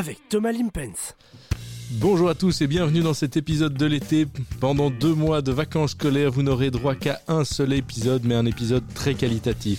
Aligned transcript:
avec 0.00 0.30
Thomas 0.30 0.52
Limpens. 0.52 1.14
Bonjour 1.90 2.30
à 2.30 2.34
tous 2.34 2.62
et 2.62 2.66
bienvenue 2.66 3.02
dans 3.02 3.12
cet 3.12 3.36
épisode 3.36 3.74
de 3.74 3.84
l'été. 3.84 4.26
Pendant 4.58 4.88
deux 4.88 5.12
mois 5.12 5.42
de 5.42 5.52
vacances 5.52 5.90
scolaires, 5.90 6.30
vous 6.30 6.42
n'aurez 6.42 6.70
droit 6.70 6.94
qu'à 6.94 7.20
un 7.28 7.44
seul 7.44 7.74
épisode, 7.74 8.22
mais 8.24 8.34
un 8.34 8.46
épisode 8.46 8.82
très 8.94 9.12
qualitatif. 9.12 9.78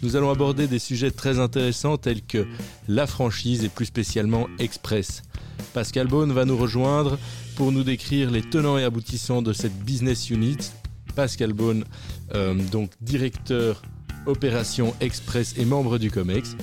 Nous 0.00 0.14
allons 0.14 0.30
aborder 0.30 0.68
des 0.68 0.78
sujets 0.78 1.10
très 1.10 1.40
intéressants 1.40 1.96
tels 1.96 2.22
que 2.22 2.46
la 2.86 3.08
franchise 3.08 3.64
et 3.64 3.68
plus 3.68 3.86
spécialement 3.86 4.46
Express. 4.60 5.22
Pascal 5.74 6.06
Beaune 6.06 6.30
va 6.30 6.44
nous 6.44 6.56
rejoindre 6.56 7.18
pour 7.56 7.72
nous 7.72 7.82
décrire 7.82 8.30
les 8.30 8.42
tenants 8.42 8.78
et 8.78 8.84
aboutissants 8.84 9.42
de 9.42 9.52
cette 9.52 9.76
business 9.76 10.30
unit. 10.30 10.70
Pascal 11.16 11.52
Beaune, 11.52 11.84
euh, 12.32 12.54
donc 12.70 12.92
directeur 13.00 13.82
opération 14.26 14.94
Express 15.00 15.54
et 15.58 15.64
membre 15.64 15.98
du 15.98 16.12
COMEX. 16.12 16.54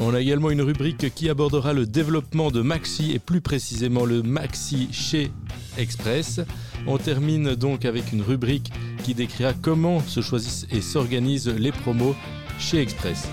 On 0.00 0.14
a 0.14 0.20
également 0.20 0.50
une 0.50 0.62
rubrique 0.62 1.12
qui 1.14 1.28
abordera 1.28 1.72
le 1.72 1.84
développement 1.84 2.50
de 2.50 2.62
Maxi 2.62 3.12
et 3.12 3.18
plus 3.18 3.40
précisément 3.40 4.04
le 4.04 4.22
Maxi 4.22 4.88
chez 4.92 5.32
Express. 5.76 6.40
On 6.86 6.98
termine 6.98 7.56
donc 7.56 7.84
avec 7.84 8.12
une 8.12 8.22
rubrique 8.22 8.70
qui 9.02 9.14
décrira 9.14 9.52
comment 9.54 10.00
se 10.00 10.20
choisissent 10.20 10.66
et 10.70 10.80
s'organisent 10.80 11.48
les 11.48 11.72
promos 11.72 12.14
chez 12.60 12.80
Express. 12.80 13.28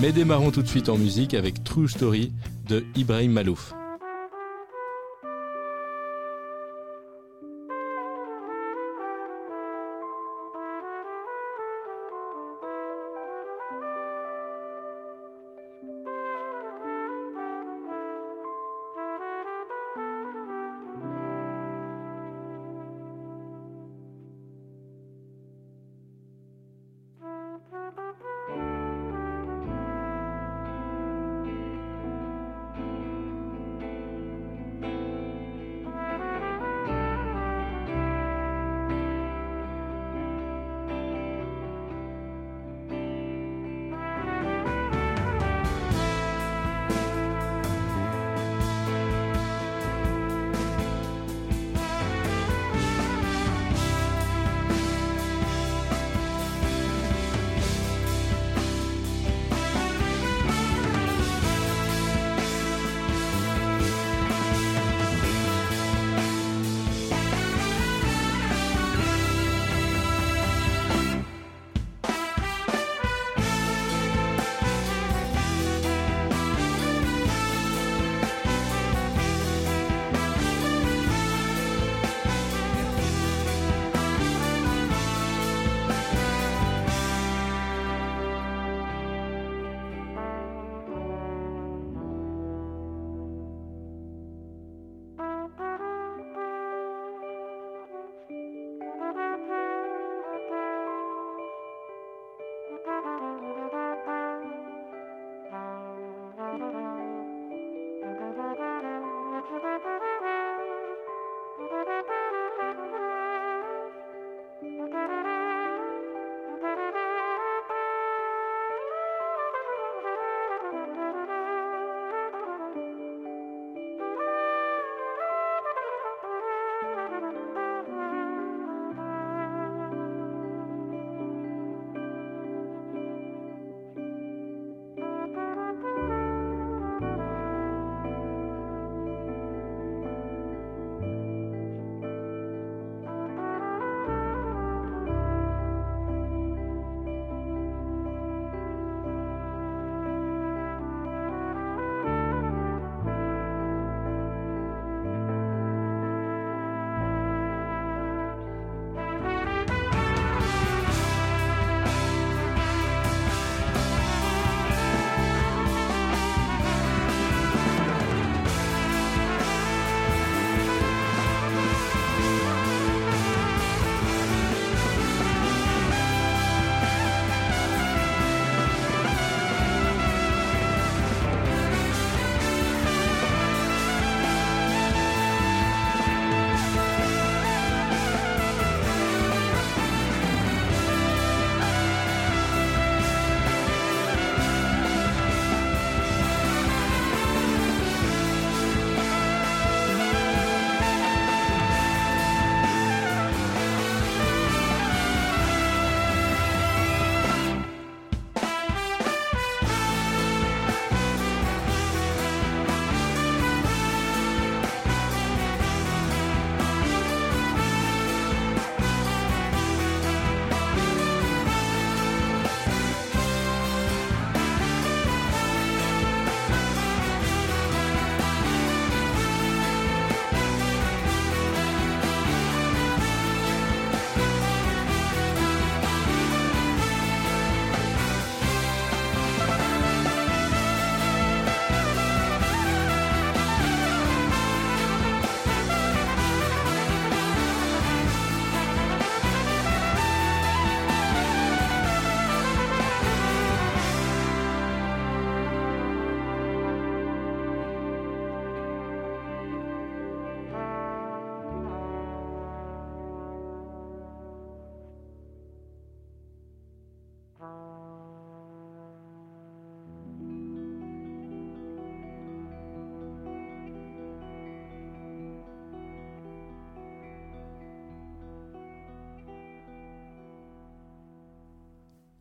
Mais 0.00 0.10
démarrons 0.10 0.50
tout 0.50 0.62
de 0.62 0.68
suite 0.68 0.88
en 0.88 0.98
musique 0.98 1.34
avec 1.34 1.62
True 1.62 1.88
Story 1.88 2.32
de 2.68 2.84
Ibrahim 2.96 3.32
Malouf. 3.32 3.72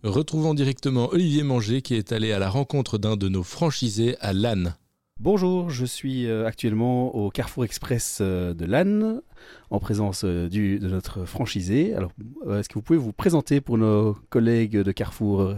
Retrouvons 0.04 0.54
directement 0.54 1.08
Olivier 1.14 1.44
Manger 1.44 1.82
qui 1.82 1.96
est 1.96 2.12
allé 2.12 2.34
à 2.34 2.40
la 2.40 2.50
rencontre 2.50 2.98
d'un 2.98 3.16
de 3.16 3.30
nos 3.30 3.42
franchisés 3.42 4.18
à 4.20 4.34
Lannes. 4.34 4.76
Bonjour, 5.22 5.70
je 5.70 5.86
suis 5.86 6.28
euh, 6.28 6.46
actuellement 6.46 7.16
au 7.16 7.30
Carrefour 7.30 7.64
Express 7.64 8.18
euh, 8.20 8.54
de 8.54 8.66
Lannes 8.66 9.22
en 9.70 9.80
présence 9.80 10.26
euh, 10.26 10.50
de 10.50 10.88
notre 10.90 11.24
franchisé. 11.24 11.94
Alors, 11.94 12.12
est-ce 12.50 12.68
que 12.68 12.74
vous 12.74 12.82
pouvez 12.82 13.00
vous 13.00 13.14
présenter 13.14 13.62
pour 13.62 13.78
nos 13.78 14.14
collègues 14.30 14.76
de 14.76 14.92
Carrefour 14.92 15.56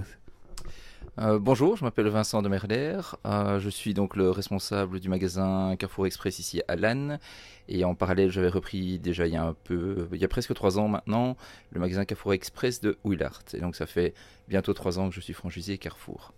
bonjour, 1.17 1.77
je 1.77 1.83
m'appelle 1.83 2.07
Vincent 2.07 2.41
de 2.41 2.49
Merler. 2.49 2.99
je 3.23 3.69
suis 3.69 3.93
donc 3.93 4.15
le 4.15 4.29
responsable 4.29 4.99
du 4.99 5.09
magasin 5.09 5.75
Carrefour 5.77 6.07
Express 6.07 6.39
ici 6.39 6.61
à 6.67 6.75
Lannes. 6.75 7.19
Et 7.67 7.83
en 7.85 7.95
parallèle, 7.95 8.31
j'avais 8.31 8.49
repris 8.49 8.99
déjà 8.99 9.25
il 9.25 9.33
y 9.33 9.37
a 9.37 9.43
un 9.43 9.55
peu, 9.63 10.07
il 10.11 10.19
y 10.19 10.25
a 10.25 10.27
presque 10.27 10.53
trois 10.53 10.77
ans 10.77 10.87
maintenant, 10.87 11.37
le 11.71 11.79
magasin 11.79 12.05
Carrefour 12.05 12.33
Express 12.33 12.81
de 12.81 12.97
Willard. 13.05 13.43
Et 13.53 13.59
donc 13.59 13.75
ça 13.75 13.85
fait 13.85 14.13
bientôt 14.47 14.73
trois 14.73 14.99
ans 14.99 15.09
que 15.09 15.15
je 15.15 15.21
suis 15.21 15.33
franchisé 15.33 15.77
Carrefour. 15.77 16.33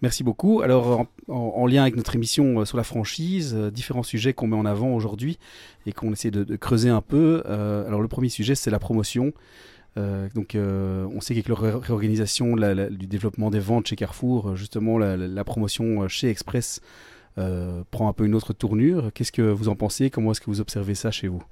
Merci 0.00 0.22
beaucoup. 0.22 0.60
Alors, 0.62 1.06
en, 1.26 1.66
lien 1.66 1.82
avec 1.82 1.96
notre 1.96 2.14
émission 2.14 2.60
euh, 2.60 2.64
sur 2.64 2.76
la 2.76 2.84
franchise, 2.84 3.54
euh, 3.56 3.70
différents 3.70 4.04
sujets 4.04 4.32
qu'on 4.32 4.46
met 4.46 4.56
en 4.56 4.64
avant 4.64 4.94
aujourd'hui 4.94 5.40
et 5.86 5.92
qu'on 5.92 6.12
essaie 6.12 6.30
de, 6.30 6.54
creuser 6.54 6.88
un 6.88 7.00
peu. 7.00 7.42
Euh, 7.46 7.84
alors, 7.84 8.00
le 8.00 8.06
premier 8.06 8.28
sujet, 8.28 8.54
c'est 8.54 8.70
la 8.70 8.78
promotion. 8.78 9.32
Donc, 9.96 10.56
on 10.56 11.20
sait 11.20 11.34
qu'avec 11.34 11.48
la 11.48 11.78
réorganisation 11.78 12.54
du 12.56 13.06
développement 13.06 13.50
des 13.50 13.58
ventes 13.58 13.88
chez 13.88 13.96
Carrefour, 13.96 14.54
justement, 14.54 14.98
la, 14.98 15.44
promotion 15.44 16.06
chez 16.08 16.28
Express 16.30 16.80
prend 17.34 18.08
un 18.08 18.12
peu 18.12 18.24
une 18.24 18.34
autre 18.34 18.52
tournure. 18.52 19.10
Qu'est-ce 19.12 19.32
que 19.32 19.42
vous 19.42 19.68
en 19.68 19.74
pensez? 19.74 20.10
Comment 20.10 20.32
est-ce 20.32 20.40
que 20.40 20.46
vous 20.50 20.60
observez 20.60 20.94
ça 20.94 21.10
chez 21.10 21.28
vous? 21.28 21.42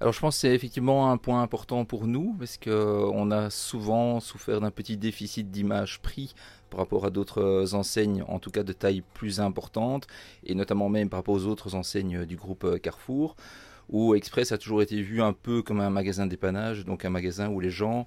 Alors 0.00 0.12
je 0.12 0.20
pense 0.20 0.34
que 0.34 0.40
c'est 0.40 0.54
effectivement 0.54 1.10
un 1.10 1.16
point 1.16 1.40
important 1.40 1.84
pour 1.84 2.06
nous 2.06 2.34
parce 2.38 2.58
qu'on 2.58 3.30
a 3.30 3.48
souvent 3.48 4.20
souffert 4.20 4.60
d'un 4.60 4.72
petit 4.72 4.96
déficit 4.96 5.50
d'image 5.50 6.00
prix 6.02 6.34
par 6.68 6.80
rapport 6.80 7.06
à 7.06 7.10
d'autres 7.10 7.74
enseignes, 7.74 8.24
en 8.26 8.40
tout 8.40 8.50
cas 8.50 8.64
de 8.64 8.72
taille 8.72 9.02
plus 9.14 9.40
importante, 9.40 10.08
et 10.44 10.54
notamment 10.54 10.88
même 10.88 11.08
par 11.08 11.20
rapport 11.20 11.34
aux 11.34 11.46
autres 11.46 11.76
enseignes 11.76 12.26
du 12.26 12.36
groupe 12.36 12.80
Carrefour, 12.80 13.36
où 13.88 14.14
Express 14.14 14.52
a 14.52 14.58
toujours 14.58 14.82
été 14.82 15.00
vu 15.00 15.22
un 15.22 15.32
peu 15.32 15.62
comme 15.62 15.80
un 15.80 15.90
magasin 15.90 16.26
dépannage, 16.26 16.84
donc 16.84 17.04
un 17.04 17.10
magasin 17.10 17.48
où 17.48 17.60
les 17.60 17.70
gens 17.70 18.06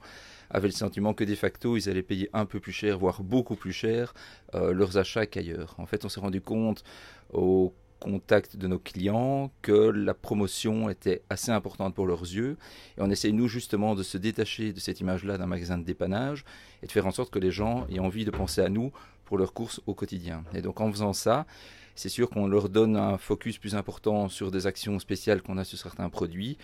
avaient 0.50 0.68
le 0.68 0.74
sentiment 0.74 1.14
que 1.14 1.24
de 1.24 1.36
facto 1.36 1.78
ils 1.78 1.90
allaient 1.90 2.04
payer 2.04 2.30
un 2.34 2.46
peu 2.46 2.60
plus 2.60 2.72
cher, 2.72 2.98
voire 2.98 3.22
beaucoup 3.24 3.56
plus 3.56 3.74
cher, 3.74 4.14
euh, 4.56 4.74
leurs 4.74 4.98
achats 4.98 5.26
qu'ailleurs. 5.26 5.76
En 5.78 5.86
fait, 5.86 6.06
on 6.06 6.10
s'est 6.10 6.20
rendu 6.20 6.42
compte 6.42 6.84
au 7.34 7.74
contact 8.00 8.58
de 8.58 8.68
nos 8.68 8.80
clients 8.80 9.52
que 9.62 9.72
la 9.72 10.14
promotion 10.14 10.90
était 10.90 11.24
assez 11.30 11.52
importante 11.52 11.96
pour 11.96 12.06
leurs 12.06 12.22
yeux. 12.22 12.58
Et 12.98 13.02
on 13.02 13.10
essaye, 13.10 13.34
nous, 13.34 13.48
justement, 13.48 13.96
de 13.96 14.04
se 14.04 14.18
détacher 14.18 14.74
de 14.74 14.80
cette 14.80 15.00
image-là 15.00 15.38
d'un 15.38 15.48
magasin 15.48 15.78
de 15.78 15.84
dépannage 15.84 16.46
et 16.84 16.88
de 16.88 16.92
faire 16.92 17.08
en 17.08 17.12
sorte 17.12 17.32
que 17.32 17.40
les 17.40 17.52
gens 17.52 17.88
aient 17.92 18.00
envie 18.00 18.26
de 18.26 18.32
penser 18.32 18.62
à 18.62 18.70
nous 18.70 18.92
pour 19.26 19.38
leurs 19.38 19.54
courses 19.54 19.82
au 19.88 19.94
quotidien. 19.94 20.44
Et 20.54 20.62
donc, 20.62 20.80
en 20.80 20.92
faisant 20.92 21.14
ça, 21.14 21.46
c'est 21.98 22.10
sûr 22.10 22.30
qu'on 22.30 22.48
leur 22.48 22.70
donne 22.70 22.96
un 22.96 23.18
focus 23.18 23.58
plus 23.58 23.76
important 23.76 24.30
sur 24.30 24.52
des 24.52 24.68
actions 24.68 25.00
spéciales 25.00 25.42
qu'on 25.42 25.58
a 25.58 25.64
sur 25.64 25.78
certains 25.78 26.10
produits 26.10 26.58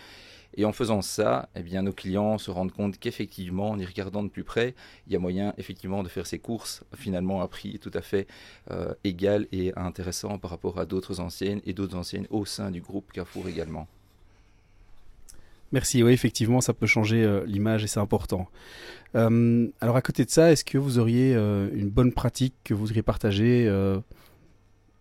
et 0.56 0.64
en 0.64 0.72
faisant 0.72 1.02
ça, 1.02 1.48
eh 1.56 1.62
bien, 1.62 1.82
nos 1.82 1.92
clients 1.92 2.38
se 2.38 2.50
rendent 2.50 2.72
compte 2.72 2.98
qu'effectivement, 2.98 3.70
en 3.70 3.78
y 3.78 3.84
regardant 3.84 4.22
de 4.22 4.28
plus 4.28 4.44
près, 4.44 4.74
il 5.06 5.12
y 5.12 5.16
a 5.16 5.18
moyen 5.18 5.52
effectivement 5.58 6.02
de 6.02 6.08
faire 6.08 6.26
ses 6.26 6.38
courses 6.38 6.84
finalement 6.96 7.42
à 7.42 7.48
prix 7.48 7.78
tout 7.80 7.90
à 7.94 8.02
fait 8.02 8.26
euh, 8.70 8.94
égal 9.02 9.46
et 9.52 9.72
intéressant 9.76 10.38
par 10.38 10.50
rapport 10.50 10.78
à 10.78 10.86
d'autres 10.86 11.20
anciennes 11.20 11.60
et 11.66 11.72
d'autres 11.72 11.96
anciennes 11.96 12.26
au 12.30 12.44
sein 12.44 12.70
du 12.70 12.80
groupe 12.80 13.12
Carrefour 13.12 13.48
également. 13.48 13.88
Merci, 15.72 16.04
oui, 16.04 16.12
effectivement, 16.12 16.60
ça 16.60 16.72
peut 16.72 16.86
changer 16.86 17.24
euh, 17.24 17.44
l'image 17.46 17.82
et 17.82 17.88
c'est 17.88 17.98
important. 17.98 18.46
Euh, 19.16 19.66
alors 19.80 19.96
à 19.96 20.02
côté 20.02 20.24
de 20.24 20.30
ça, 20.30 20.52
est-ce 20.52 20.64
que 20.64 20.78
vous 20.78 21.00
auriez 21.00 21.34
une 21.34 21.90
bonne 21.90 22.12
pratique 22.12 22.54
que 22.62 22.74
vous 22.74 22.80
voudriez 22.80 23.02
partager 23.02 23.68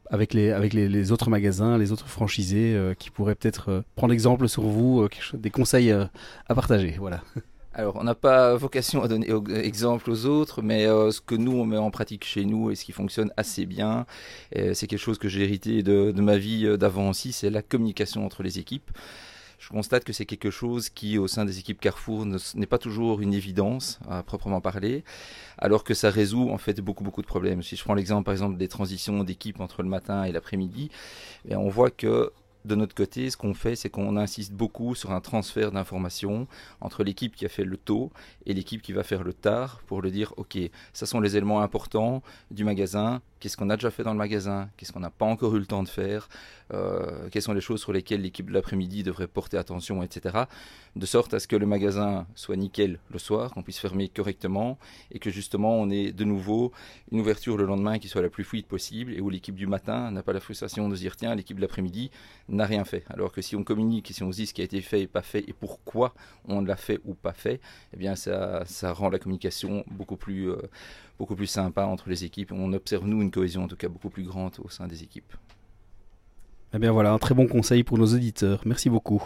avec 0.09 0.33
les, 0.33 1.11
autres 1.11 1.29
magasins, 1.29 1.77
les 1.77 1.91
autres 1.91 2.07
franchisés 2.07 2.75
euh, 2.75 2.93
qui 2.93 3.09
pourraient 3.09 3.35
peut-être 3.35 3.69
euh, 3.69 3.81
prendre 3.95 4.13
exemple 4.13 4.47
sur 4.47 4.63
vous, 4.63 5.01
euh, 5.01 5.09
des 5.33 5.49
conseils 5.49 5.91
à 5.91 6.09
partager. 6.55 6.95
Voilà. 6.99 7.21
Alors, 7.75 7.95
on 7.95 8.03
n'a 8.03 8.13
pas 8.13 8.55
vocation 8.55 9.01
à 9.01 9.07
donner 9.07 9.27
exemple 9.55 10.11
aux 10.11 10.27
autres, 10.27 10.61
mais 10.61 10.85
ce 10.85 11.19
que 11.19 11.33
nous, 11.33 11.53
on 11.53 11.65
met 11.65 11.77
en 11.77 11.89
pratique 11.89 12.23
chez 12.23 12.45
nous 12.45 12.69
et 12.69 12.75
ce 12.75 12.85
qui 12.85 12.91
fonctionne 12.91 13.31
assez 13.35 13.65
bien, 13.65 14.05
c'est 14.51 14.85
quelque 14.85 14.99
chose 14.99 15.17
que 15.17 15.27
j'ai 15.27 15.41
hérité 15.41 15.81
de, 15.81 16.11
de 16.11 16.21
ma 16.21 16.37
vie 16.37 16.77
d'avant 16.77 17.09
aussi, 17.09 17.33
c'est 17.33 17.49
la 17.49 17.63
communication 17.63 18.27
entre 18.27 18.43
les 18.43 18.59
équipes 18.59 18.91
je 19.63 19.69
constate 19.69 20.03
que 20.03 20.11
c'est 20.11 20.25
quelque 20.25 20.49
chose 20.49 20.89
qui, 20.89 21.17
au 21.17 21.27
sein 21.27 21.45
des 21.45 21.57
équipes 21.57 21.79
Carrefour, 21.79 22.25
n'est 22.25 22.65
pas 22.65 22.77
toujours 22.77 23.21
une 23.21 23.33
évidence 23.33 23.97
à 24.09 24.21
proprement 24.21 24.59
parler, 24.59 25.05
alors 25.57 25.85
que 25.85 25.93
ça 25.93 26.09
résout 26.09 26.49
en 26.49 26.57
fait 26.57 26.81
beaucoup 26.81 27.05
beaucoup 27.05 27.21
de 27.21 27.27
problèmes. 27.27 27.63
Si 27.63 27.77
je 27.77 27.83
prends 27.83 27.93
l'exemple 27.93 28.25
par 28.25 28.33
exemple 28.33 28.57
des 28.57 28.67
transitions 28.67 29.23
d'équipe 29.23 29.61
entre 29.61 29.81
le 29.81 29.87
matin 29.87 30.25
et 30.25 30.33
l'après-midi, 30.33 30.89
eh 31.47 31.55
on 31.55 31.69
voit 31.69 31.91
que 31.91 32.33
de 32.65 32.75
notre 32.75 32.95
côté, 32.95 33.29
ce 33.29 33.37
qu'on 33.37 33.53
fait, 33.53 33.75
c'est 33.75 33.89
qu'on 33.89 34.15
insiste 34.17 34.53
beaucoup 34.53 34.95
sur 34.95 35.11
un 35.11 35.21
transfert 35.21 35.71
d'informations 35.71 36.47
entre 36.81 37.03
l'équipe 37.03 37.35
qui 37.35 37.45
a 37.45 37.49
fait 37.49 37.65
le 37.65 37.77
tôt 37.77 38.11
et 38.45 38.53
l'équipe 38.53 38.81
qui 38.81 38.93
va 38.93 39.03
faire 39.03 39.23
le 39.23 39.33
tard 39.33 39.81
pour 39.87 40.01
le 40.01 40.11
dire, 40.11 40.33
OK, 40.37 40.57
ça 40.93 41.05
sont 41.05 41.19
les 41.19 41.35
éléments 41.35 41.61
importants 41.61 42.21
du 42.51 42.63
magasin, 42.63 43.21
qu'est-ce 43.43 43.57
qu'on 43.57 43.69
a 43.69 43.75
déjà 43.75 43.91
fait 43.91 44.03
dans 44.03 44.13
le 44.13 44.17
magasin, 44.17 44.69
qu'est-ce 44.77 44.93
qu'on 44.93 45.01
n'a 45.01 45.09
pas 45.09 45.25
encore 45.25 45.53
eu 45.57 45.59
le 45.59 45.65
temps 45.65 45.83
de 45.83 45.89
faire, 45.89 46.29
euh, 46.73 47.27
quelles 47.29 47.41
sont 47.41 47.51
les 47.51 47.59
choses 47.59 47.81
sur 47.81 47.91
lesquelles 47.91 48.21
l'équipe 48.21 48.47
de 48.47 48.53
l'après-midi 48.53 49.03
devrait 49.03 49.27
porter 49.27 49.57
attention, 49.57 50.01
etc. 50.01 50.45
De 50.95 51.05
sorte 51.05 51.33
à 51.33 51.41
ce 51.41 51.47
que 51.49 51.57
le 51.57 51.65
magasin 51.65 52.25
soit 52.35 52.55
nickel 52.55 52.99
le 53.11 53.19
soir, 53.19 53.51
qu'on 53.51 53.61
puisse 53.61 53.79
fermer 53.79 54.07
correctement 54.07 54.79
et 55.11 55.19
que 55.19 55.29
justement 55.29 55.75
on 55.75 55.89
ait 55.89 56.13
de 56.13 56.23
nouveau 56.23 56.71
une 57.11 57.19
ouverture 57.19 57.57
le 57.57 57.65
lendemain 57.65 57.99
qui 57.99 58.07
soit 58.07 58.21
la 58.21 58.29
plus 58.29 58.45
fluide 58.45 58.65
possible 58.65 59.13
et 59.13 59.19
où 59.19 59.29
l'équipe 59.29 59.55
du 59.55 59.67
matin 59.67 60.09
n'a 60.09 60.23
pas 60.23 60.31
la 60.31 60.39
frustration 60.39 60.87
de 60.87 60.95
se 60.95 61.01
dire 61.01 61.17
tiens, 61.17 61.35
l'équipe 61.35 61.57
de 61.57 61.61
l'après-midi 61.61 62.11
n'a 62.47 62.65
rien 62.65 62.85
fait. 62.85 63.03
Alors 63.09 63.33
que 63.33 63.41
si 63.41 63.57
on 63.57 63.65
communique 63.65 64.09
et 64.09 64.13
si 64.13 64.23
on 64.23 64.31
se 64.31 64.37
dit 64.37 64.47
ce 64.47 64.53
qui 64.53 64.61
a 64.61 64.63
été 64.63 64.79
fait 64.79 65.01
et 65.01 65.07
pas 65.07 65.21
fait 65.21 65.43
et 65.49 65.53
pourquoi 65.53 66.13
on 66.47 66.61
l'a 66.61 66.77
fait 66.77 67.01
ou 67.03 67.13
pas 67.13 67.33
fait, 67.33 67.59
eh 67.93 67.97
bien 67.97 68.15
ça, 68.15 68.63
ça 68.65 68.93
rend 68.93 69.09
la 69.09 69.19
communication 69.19 69.83
beaucoup 69.91 70.15
plus, 70.15 70.49
euh, 70.49 70.61
beaucoup 71.17 71.35
plus 71.35 71.47
sympa 71.47 71.85
entre 71.85 72.09
les 72.09 72.23
équipes. 72.23 72.51
On 72.51 72.73
observe, 72.73 73.05
nous, 73.05 73.21
une 73.21 73.31
cohésion 73.31 73.63
en 73.63 73.67
tout 73.67 73.75
cas 73.75 73.89
beaucoup 73.89 74.09
plus 74.09 74.23
grande 74.23 74.53
au 74.63 74.69
sein 74.69 74.87
des 74.87 75.03
équipes. 75.03 75.33
Eh 76.73 76.79
bien 76.79 76.91
voilà, 76.91 77.11
un 77.11 77.19
très 77.19 77.35
bon 77.35 77.47
conseil 77.47 77.83
pour 77.83 77.97
nos 77.97 78.07
auditeurs. 78.07 78.61
Merci 78.65 78.89
beaucoup. 78.89 79.23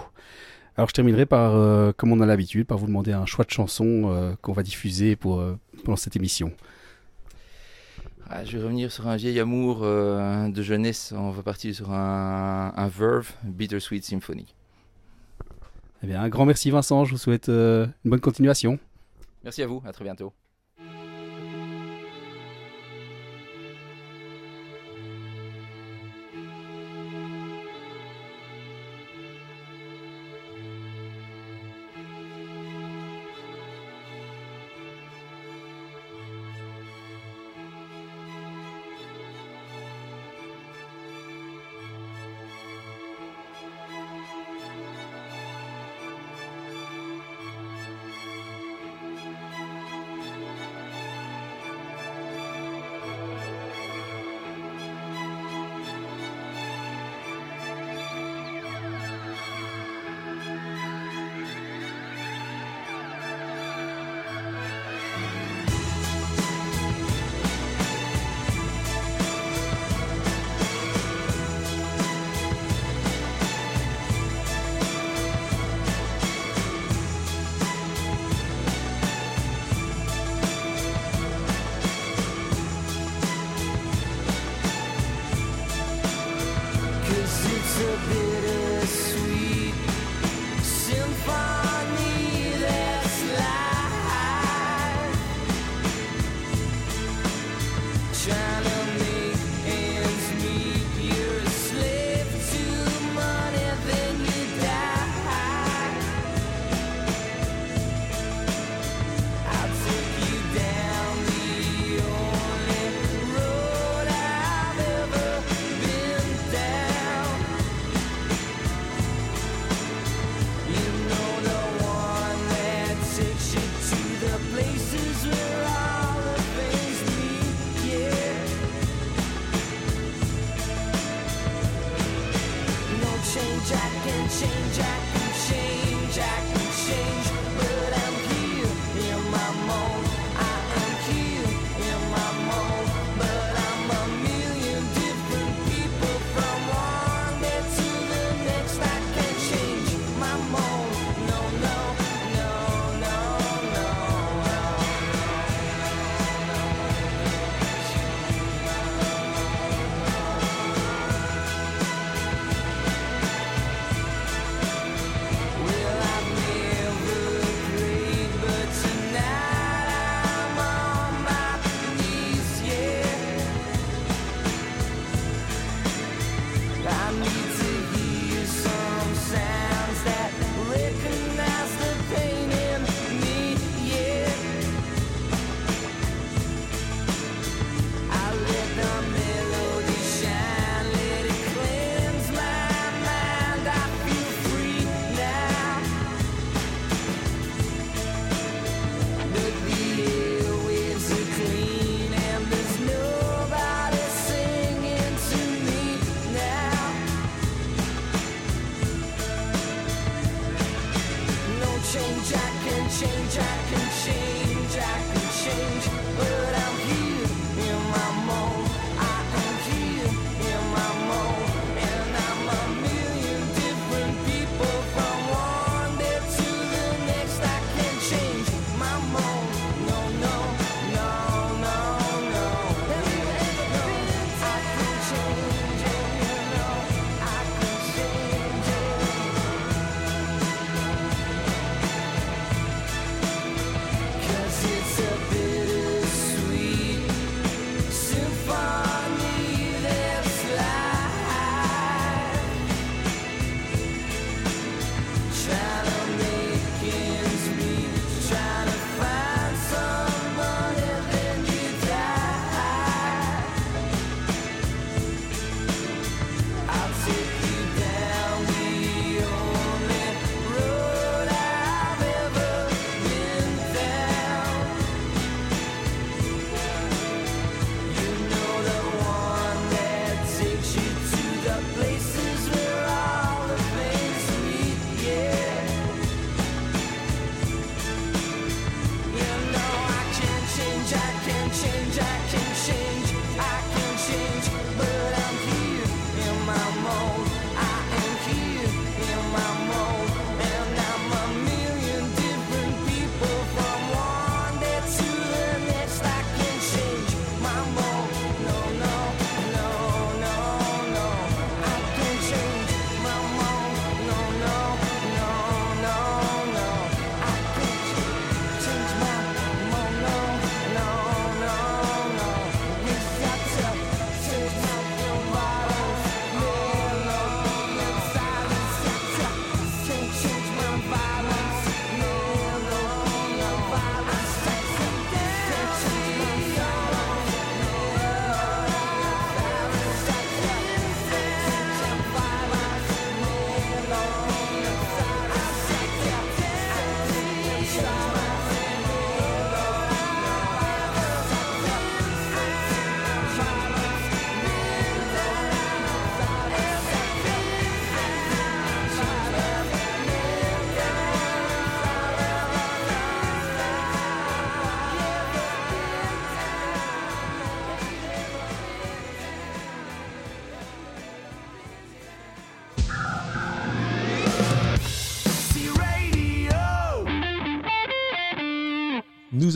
Alors 0.75 0.89
je 0.89 0.93
terminerai 0.93 1.25
par, 1.25 1.55
euh, 1.55 1.91
comme 1.91 2.11
on 2.11 2.19
a 2.19 2.25
l'habitude, 2.25 2.67
par 2.67 2.77
vous 2.77 2.85
demander 2.85 3.11
un 3.11 3.25
choix 3.25 3.45
de 3.45 3.49
chanson 3.49 4.11
euh, 4.11 4.35
qu'on 4.41 4.53
va 4.53 4.63
diffuser 4.63 5.15
pour, 5.15 5.39
euh, 5.39 5.57
pendant 5.83 5.95
cette 5.95 6.15
émission. 6.15 6.51
Ah, 8.29 8.43
je 8.43 8.57
vais 8.57 8.63
revenir 8.63 8.91
sur 8.91 9.07
un 9.07 9.15
vieil 9.15 9.39
amour 9.39 9.83
de 9.83 10.61
jeunesse. 10.61 11.13
On 11.15 11.31
va 11.31 11.43
partir 11.43 11.73
sur 11.73 11.93
un, 11.93 12.73
un 12.75 12.87
Verve, 12.89 13.31
Bittersweet 13.43 14.03
Symphony. 14.03 14.53
Eh 16.03 16.07
bien, 16.07 16.21
un 16.21 16.27
grand 16.27 16.45
merci 16.45 16.69
Vincent, 16.69 17.05
je 17.05 17.11
vous 17.11 17.17
souhaite 17.17 17.47
une 17.47 17.87
bonne 18.03 18.19
continuation. 18.19 18.79
Merci 19.45 19.63
à 19.63 19.67
vous, 19.67 19.81
à 19.85 19.93
très 19.93 20.03
bientôt. 20.03 20.33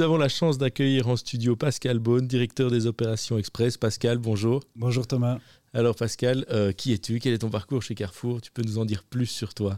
Nous 0.01 0.05
avons 0.05 0.17
la 0.17 0.29
chance 0.29 0.57
d'accueillir 0.57 1.09
en 1.09 1.15
studio 1.15 1.55
Pascal 1.55 1.99
Beaune, 1.99 2.25
directeur 2.25 2.71
des 2.71 2.87
opérations 2.87 3.37
Express. 3.37 3.77
Pascal, 3.77 4.17
bonjour. 4.17 4.63
Bonjour 4.75 5.05
Thomas. 5.05 5.37
Alors 5.75 5.93
Pascal, 5.93 6.43
euh, 6.49 6.71
qui 6.71 6.91
es-tu? 6.91 7.19
Quel 7.19 7.33
est 7.33 7.37
ton 7.37 7.51
parcours 7.51 7.83
chez 7.83 7.93
Carrefour? 7.93 8.41
Tu 8.41 8.49
peux 8.49 8.63
nous 8.63 8.79
en 8.79 8.85
dire 8.85 9.03
plus 9.03 9.27
sur 9.27 9.53
toi 9.53 9.77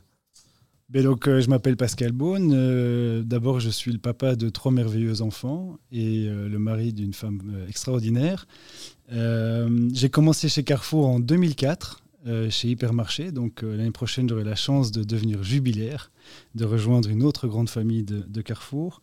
ben 0.88 1.04
donc, 1.04 1.28
euh, 1.28 1.42
je 1.42 1.50
m'appelle 1.50 1.76
Pascal 1.76 2.14
Beaune. 2.14 2.54
Euh, 2.56 3.22
d'abord, 3.24 3.60
je 3.60 3.70
suis 3.70 3.92
le 3.92 3.98
papa 3.98 4.38
de 4.38 4.48
trois 4.48 4.72
merveilleux 4.72 5.22
enfants 5.22 5.78
et 5.92 6.28
le 6.28 6.58
mari 6.58 6.94
d'une 6.94 7.14
femme 7.14 7.42
extraordinaire. 7.68 8.48
J'ai 9.10 10.10
commencé 10.10 10.48
chez 10.48 10.64
Carrefour 10.64 11.08
en 11.08 11.20
2004 11.20 12.03
euh, 12.26 12.50
chez 12.50 12.70
Hypermarché. 12.70 13.34
Donc 13.34 13.64
euh, 13.64 13.76
l'année 13.76 13.92
prochaine, 13.92 14.30
j'aurai 14.30 14.46
la 14.46 14.56
chance 14.56 14.94
de 14.94 15.04
devenir 15.04 15.44
jubilaire, 15.44 16.10
de 16.56 16.64
rejoindre 16.64 17.10
une 17.10 17.22
autre 17.22 17.50
grande 17.50 17.70
famille 17.70 18.04
de, 18.04 18.42
Carrefour. 18.42 19.02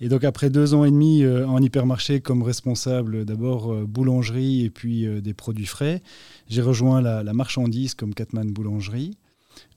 Et 0.00 0.08
donc 0.08 0.22
après 0.22 0.50
deux 0.50 0.72
ans 0.72 0.84
et 0.84 0.90
demi 0.92 1.24
euh, 1.24 1.48
en 1.48 1.60
Hypermarché 1.60 2.20
comme 2.20 2.44
responsable 2.44 3.24
d'abord 3.24 3.74
boulangerie 3.88 4.64
et 4.64 4.70
puis 4.70 5.04
des 5.20 5.34
produits 5.34 5.66
frais, 5.66 6.00
j'ai 6.48 6.62
rejoint 6.62 7.00
la, 7.00 7.32
marchandise 7.32 7.94
comme 7.94 8.14
Catman 8.14 8.52
Boulangerie. 8.52 9.16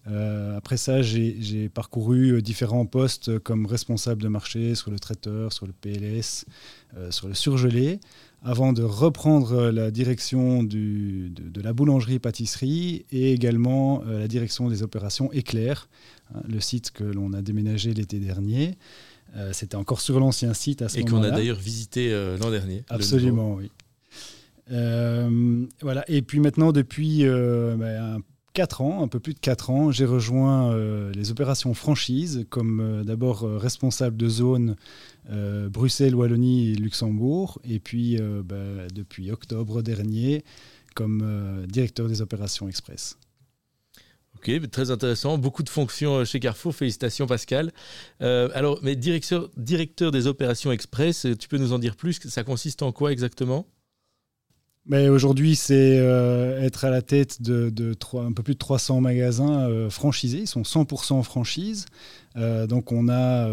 après 0.05 0.77
ça, 0.77 1.01
j'ai 1.01 1.69
parcouru 1.69 2.43
différents 2.43 2.85
postes 2.85 3.39
comme 3.39 3.65
responsable 3.65 4.21
de 4.21 4.27
marché 4.27 4.75
sur 4.75 4.91
le 4.91 4.99
traiteur, 4.99 5.51
sur 5.51 5.65
le 5.65 5.73
PLS, 5.73 6.45
sur 7.09 7.27
le 7.27 7.33
surgelé, 7.33 7.99
avant 8.43 8.73
de 8.73 8.83
reprendre 8.83 9.53
euh, 9.53 9.71
la 9.71 9.89
direction 9.89 10.63
de, 10.63 11.31
la 11.61 11.73
boulangerie-pâtisserie 11.73 13.05
et 13.11 13.31
également 13.31 14.03
euh, 14.05 14.19
la 14.19 14.27
direction 14.27 14.69
des 14.69 14.83
opérations 14.83 15.31
Éclair, 15.31 15.87
hein, 16.35 16.41
le 16.47 16.59
site 16.59 16.91
que 16.91 17.03
l'on 17.03 17.33
a 17.33 17.41
déménagé 17.41 17.93
l'été 17.93 18.19
dernier. 18.19 18.77
Euh, 19.35 19.51
c'était 19.53 19.75
encore 19.75 20.01
sur 20.01 20.19
l'ancien 20.19 20.53
site 20.53 20.81
à 20.81 20.89
ce 20.89 20.99
moment-là. 20.99 21.27
Et 21.27 21.29
qu'on 21.29 21.33
a 21.33 21.37
d'ailleurs 21.37 21.57
visité 21.57 22.11
l'an 22.39 22.51
dernier. 22.51 22.83
Absolument, 22.89 23.55
oui. 23.55 23.71
voilà. 25.81 26.03
Et 26.07 26.21
puis 26.21 26.39
maintenant, 26.39 26.71
depuis 26.71 27.23
ben, 27.23 28.21
4 28.53 28.81
ans, 28.81 29.03
un 29.03 29.07
peu 29.07 29.19
plus 29.19 29.33
de 29.33 29.39
4 29.39 29.69
ans, 29.69 29.91
j'ai 29.91 30.05
rejoint 30.05 30.75
les 31.13 31.31
opérations 31.31 31.73
franchise 31.73 32.45
comme 32.49 33.03
d'abord 33.03 33.41
responsable 33.41 34.17
de 34.17 34.29
zone 34.29 34.75
euh, 35.29 35.69
Bruxelles, 35.69 36.15
Wallonie 36.15 36.71
et 36.71 36.75
Luxembourg. 36.75 37.59
Et 37.63 37.79
puis, 37.79 38.17
euh, 38.19 38.41
bah, 38.43 38.87
depuis 38.93 39.31
octobre 39.31 39.81
dernier, 39.81 40.43
comme 40.95 41.21
euh, 41.23 41.65
directeur 41.65 42.07
des 42.07 42.21
opérations 42.21 42.67
Express. 42.67 43.17
Ok, 44.35 44.69
très 44.71 44.91
intéressant. 44.91 45.37
Beaucoup 45.37 45.63
de 45.63 45.69
fonctions 45.69 46.25
chez 46.25 46.39
Carrefour. 46.39 46.75
Félicitations, 46.75 47.27
Pascal. 47.27 47.71
alors, 48.19 48.79
mais 48.81 48.95
directeur 48.95 50.11
des 50.11 50.27
opérations 50.27 50.71
Express, 50.71 51.27
tu 51.39 51.47
peux 51.47 51.57
nous 51.57 51.71
en 51.71 51.79
dire 51.79 51.95
plus? 51.95 52.19
Ça 52.27 52.43
consiste 52.43 52.81
en 52.81 52.91
quoi 52.91 53.13
exactement? 53.13 53.65
Aujourd'hui, 54.91 55.55
c'est 55.55 55.95
être 56.61 56.85
à 56.85 56.89
la 56.89 57.01
tête 57.01 57.41
de, 57.41 57.71
un 58.17 58.31
peu 58.31 58.43
plus 58.43 58.53
de 58.53 58.59
300 58.59 59.01
magasins 59.01 59.89
franchisés. 59.89 60.39
Ils 60.39 60.47
sont 60.47 60.63
100% 60.63 61.23
franchise. 61.23 61.85
Euh, 62.35 62.65
donc 62.65 62.91
on 62.91 63.09
a 63.09 63.47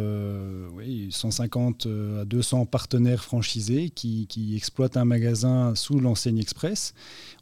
150 1.10 1.86
euh, 1.86 1.90
euh, 1.90 2.22
à 2.22 2.24
200 2.24 2.64
partenaires 2.66 3.22
franchisés 3.22 3.90
qui, 3.90 4.26
exploitent 4.56 4.96
un 4.96 5.04
magasin 5.04 5.74
sous 5.74 6.00
l'enseigne 6.00 6.38
Express. 6.38 6.94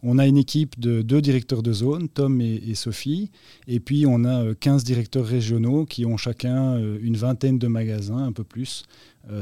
On 0.03 0.19
a 0.19 0.27
une 0.27 0.37
équipe 0.37 0.79
de 0.79 1.03
deux 1.03 1.21
directeurs 1.21 1.63
de 1.63 1.73
zone, 1.73 2.09
Tom 2.09 2.41
et, 2.41 2.75
Sophie, 2.75 3.31
et 3.67 3.81
puis 3.81 4.05
on 4.07 4.25
a 4.25 4.55
15 4.55 4.85
directeurs 4.85 5.27
régionaux 5.27 5.85
qui 5.85 6.05
ont 6.07 6.17
chacun 6.17 6.79
une 7.01 7.17
vingtaine 7.17 7.59
de 7.59 7.67
magasins, 7.67 8.19
un 8.19 8.33
peu 8.33 8.45
plus, 8.45 8.85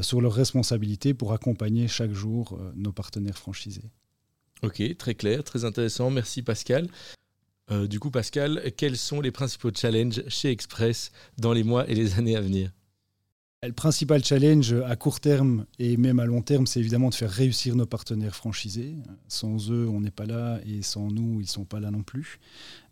sur 0.02 0.20
leur 0.20 0.32
responsabilité 0.32 1.14
pour 1.14 1.32
accompagner 1.32 1.88
chaque 1.88 2.12
jour 2.12 2.58
nos 2.76 2.92
partenaires 2.92 3.38
franchisés. 3.38 3.90
Ok, 4.62 4.82
très 4.96 5.14
clair, 5.14 5.44
très 5.44 5.64
intéressant. 5.64 6.10
Merci 6.10 6.42
Pascal. 6.42 6.88
Euh, 7.70 7.86
du 7.86 7.98
coup, 7.98 8.10
Pascal, 8.10 8.72
quels 8.76 8.96
sont 8.96 9.20
les 9.20 9.30
principaux 9.32 9.70
challenges 9.74 10.22
chez 10.28 10.50
Express 10.50 11.10
dans 11.38 11.52
les 11.52 11.64
mois 11.64 11.88
et 11.88 11.94
les 11.94 12.18
années 12.18 12.36
à 12.36 12.40
venir? 12.40 12.70
Le 13.66 13.72
principal 13.72 14.24
challenge 14.24 14.74
à 14.86 14.96
court 14.96 15.20
terme 15.20 15.66
et 15.78 15.96
même 15.96 16.20
à 16.20 16.26
long 16.26 16.42
terme, 16.42 16.66
c'est 16.66 16.80
évidemment 16.80 17.10
de 17.10 17.14
faire 17.14 17.30
réussir 17.30 17.76
nos 17.76 17.86
partenaires 17.86 18.34
franchisés. 18.34 18.94
Sans 19.28 19.70
eux, 19.70 19.88
on 19.88 20.00
n'est 20.00 20.10
pas 20.10 20.26
là 20.26 20.60
et 20.66 20.82
sans 20.82 21.10
nous, 21.10 21.40
ils 21.40 21.44
ne 21.44 21.48
sont 21.48 21.64
pas 21.64 21.80
là 21.80 21.90
non 21.90 22.02
plus. 22.02 22.38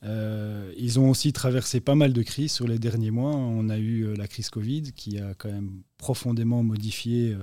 Euh, 0.05 0.73
ils 0.77 0.99
ont 0.99 1.11
aussi 1.11 1.33
traversé 1.33 1.81
pas 1.81 1.95
mal 1.95 2.13
de 2.13 2.23
crises 2.23 2.53
sur 2.53 2.69
les 2.69 2.79
derniers 2.79 3.11
mois. 3.11 3.35
On 3.35 3.69
a 3.69 3.79
eu 3.79 4.03
euh, 4.03 4.15
la 4.17 4.27
crise 4.27 4.51
Covid 4.51 4.93
qui 4.95 5.19
a 5.19 5.35
quand 5.35 5.51
même 5.51 5.83
profondément 5.97 6.63
modifié 6.63 7.33
euh, 7.33 7.39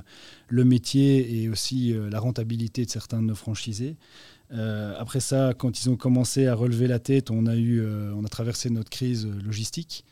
le 0.48 0.64
métier 0.64 1.42
et 1.42 1.50
aussi 1.50 1.94
la 1.94 2.20
rentabilité 2.20 2.86
de 2.86 2.90
certains 2.90 3.22
de 3.22 3.28
nos 3.28 3.36
franchisés. 3.36 3.96
Après 4.52 5.20
ça, 5.20 5.54
quand 5.58 5.82
ils 5.82 5.90
ont 5.90 5.96
commencé 5.96 6.48
à 6.48 6.56
relever 6.56 6.88
la 6.88 7.00
tête, 7.00 7.32
on 7.32 7.46
a, 7.46 7.56
eu, 7.56 7.82
on 8.14 8.26
a 8.26 8.28
traversé 8.28 8.70
notre 8.70 8.90
crise 8.90 9.26
logistique. 9.46 10.04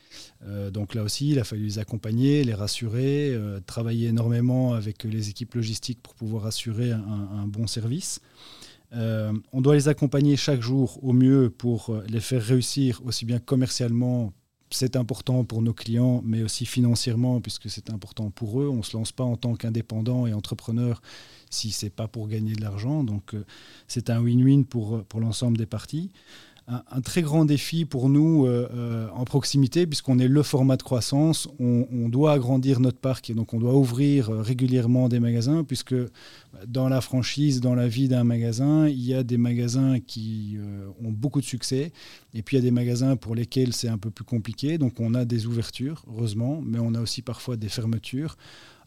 donc 0.72 0.96
là 0.96 1.04
aussi, 1.04 1.32
il 1.32 1.40
a 1.40 1.44
fallu 1.44 1.66
les 1.66 1.80
accompagner, 1.80 2.44
les 2.44 2.54
rassurer, 2.54 3.38
travailler 3.66 4.08
énormément 4.08 4.74
avec 4.74 5.04
les 5.04 5.30
équipes 5.30 5.56
logistiques 5.56 6.02
pour 6.02 6.16
pouvoir 6.16 6.46
assurer 6.46 6.92
un 6.92 7.48
bon 7.48 7.68
service. 7.68 8.22
Euh, 8.94 9.34
on 9.54 9.62
doit 9.62 9.76
les 9.76 9.88
accompagner 9.88 10.36
chaque 10.36 10.62
jour 10.62 11.00
au 11.04 11.14
mieux 11.14 11.50
pour 11.50 11.92
euh, 11.92 12.04
les 12.10 12.20
faire 12.20 12.42
réussir 12.42 13.02
aussi 13.06 13.26
bien 13.26 13.40
commercialement. 13.40 14.34
C'est 14.72 14.96
important 14.96 15.44
pour 15.44 15.62
nos 15.62 15.74
clients, 15.74 16.22
mais 16.24 16.44
aussi 16.44 16.66
financièrement, 16.66 17.42
puisque 17.42 17.70
c'est 17.70 17.90
important 17.90 18.30
pour 18.30 18.62
eux. 18.62 18.70
On 18.70 18.78
ne 18.78 18.84
se 18.84 18.96
lance 18.96 19.12
pas 19.12 19.24
en 19.24 19.36
tant 19.36 19.56
qu'indépendant 19.56 20.28
et 20.28 20.34
entrepreneur 20.34 21.02
si 21.50 21.72
ce 21.72 21.86
n'est 21.86 21.90
pas 21.90 22.08
pour 22.08 22.28
gagner 22.28 22.54
de 22.54 22.62
l'argent. 22.62 23.04
Donc, 23.04 23.34
euh, 23.34 23.46
c'est 23.88 24.10
un 24.10 24.22
win-win 24.22 24.66
pour, 24.66 25.04
pour 25.06 25.20
l'ensemble 25.20 25.58
des 25.58 25.66
parties 25.66 26.12
un, 26.70 27.02
très 27.02 27.22
grand 27.22 27.46
défi 27.46 27.86
pour 27.86 28.10
nous 28.10 28.46
euh, 28.46 28.70
euh, 28.74 29.08
en 29.14 29.26
proximité, 29.26 29.88
puisqu'on 29.88 30.20
est 30.20 30.28
le 30.28 30.44
format 30.44 30.78
de 30.78 30.84
croissance. 30.84 31.48
On, 31.60 32.10
doit 32.10 32.34
agrandir 32.34 32.80
notre 32.80 32.98
parc 32.98 33.30
et 33.30 33.34
donc 33.34 33.54
on 33.54 33.60
doit 33.60 33.76
ouvrir 33.76 34.30
euh, 34.30 34.42
régulièrement 34.42 35.10
des 35.10 35.20
magasins, 35.20 35.64
puisque 35.64 35.96
dans 36.68 36.90
la 36.90 37.02
franchise, 37.02 37.62
dans 37.62 37.76
la 37.76 37.88
vie 37.88 38.08
d'un 38.08 38.24
magasin, 38.24 38.88
il 38.88 39.02
y 39.02 39.14
a 39.14 39.24
des 39.24 39.38
magasins 39.38 40.00
qui 40.00 40.58
ont 41.04 41.12
beaucoup 41.12 41.40
de 41.40 41.46
succès, 41.46 41.92
et 42.34 42.42
puis 42.42 42.58
il 42.58 42.60
y 42.60 42.64
a 42.64 42.66
des 42.66 42.72
magasins 42.72 43.16
pour 43.16 43.36
lesquels 43.36 43.74
c'est 43.74 43.90
un 43.90 43.98
peu 43.98 44.10
plus 44.10 44.26
compliqué. 44.26 44.78
Donc 44.78 45.00
on 45.00 45.14
a 45.14 45.26
des 45.26 45.46
ouvertures, 45.46 46.04
heureusement, 46.08 46.62
mais 46.66 46.80
on 46.80 46.96
a 46.96 47.02
aussi 47.02 47.22
parfois 47.22 47.58
des 47.58 47.70
fermetures 47.70 48.38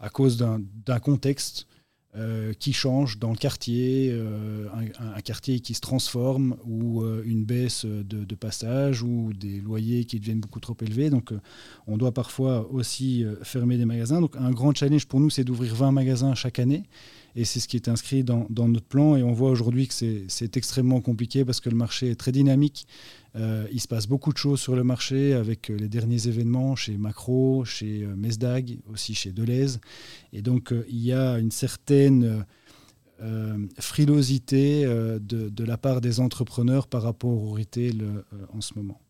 à 0.00 0.08
cause 0.08 0.36
d'un 0.36 0.98
contexte 0.98 1.66
euh, 2.14 2.52
qui 2.52 2.74
change 2.74 3.18
dans 3.18 3.30
le 3.30 3.38
quartier, 3.38 4.10
euh, 4.12 4.68
un, 4.98 5.20
quartier 5.22 5.60
qui 5.60 5.72
se 5.72 5.80
transforme 5.80 6.58
ou 6.66 7.00
euh, 7.00 7.22
une 7.24 7.46
baisse 7.46 7.86
de, 7.86 8.34
passage 8.34 9.02
ou 9.02 9.32
des 9.32 9.62
loyers 9.62 10.04
qui 10.04 10.20
deviennent 10.20 10.40
beaucoup 10.40 10.60
trop 10.60 10.76
élevés. 10.82 11.08
Donc 11.08 11.32
on 11.86 11.96
doit 11.96 12.12
parfois 12.12 12.70
aussi 12.70 13.24
fermer 13.44 13.78
des 13.78 13.86
magasins. 13.86 14.20
Donc 14.20 14.36
un 14.36 14.50
grand 14.50 14.76
challenge 14.76 15.06
pour 15.06 15.20
nous, 15.20 15.30
c'est 15.30 15.42
d'ouvrir 15.42 15.74
20 15.74 15.92
magasins 15.92 16.34
chaque 16.34 16.58
année. 16.58 16.82
Et 17.34 17.44
c'est 17.44 17.60
ce 17.60 17.68
qui 17.68 17.76
est 17.76 17.88
inscrit 17.88 18.24
dans, 18.24 18.46
notre 18.50 18.86
plan. 18.86 19.16
Et 19.16 19.22
on 19.22 19.32
voit 19.32 19.50
aujourd'hui 19.50 19.88
que 19.88 19.94
c'est 19.94 20.56
extrêmement 20.56 21.00
compliqué 21.00 21.44
parce 21.44 21.60
que 21.60 21.70
le 21.70 21.76
marché 21.76 22.10
est 22.10 22.14
très 22.14 22.32
dynamique. 22.32 22.86
Euh, 23.34 23.66
il 23.72 23.80
se 23.80 23.88
passe 23.88 24.06
beaucoup 24.06 24.32
de 24.32 24.38
choses 24.38 24.60
sur 24.60 24.76
le 24.76 24.84
marché 24.84 25.32
avec 25.32 25.70
euh, 25.70 25.76
les 25.76 25.88
derniers 25.88 26.28
événements 26.28 26.76
chez 26.76 26.98
Macro, 26.98 27.64
chez 27.64 28.02
euh, 28.02 28.14
Mesdag, 28.14 28.78
aussi 28.92 29.14
chez 29.14 29.32
Deleuze. 29.32 29.80
Et 30.34 30.42
donc, 30.42 30.74
il 30.88 31.02
y 31.02 31.12
a 31.12 31.38
une 31.38 31.50
certaine 31.50 32.44
frilosité 33.78 34.84
de, 34.84 35.64
la 35.64 35.76
part 35.76 36.00
des 36.00 36.18
entrepreneurs 36.18 36.88
par 36.88 37.02
rapport 37.02 37.30
au 37.30 37.52
retail 37.52 38.02
en 38.52 38.60
ce 38.60 38.72
moment. 38.74 39.00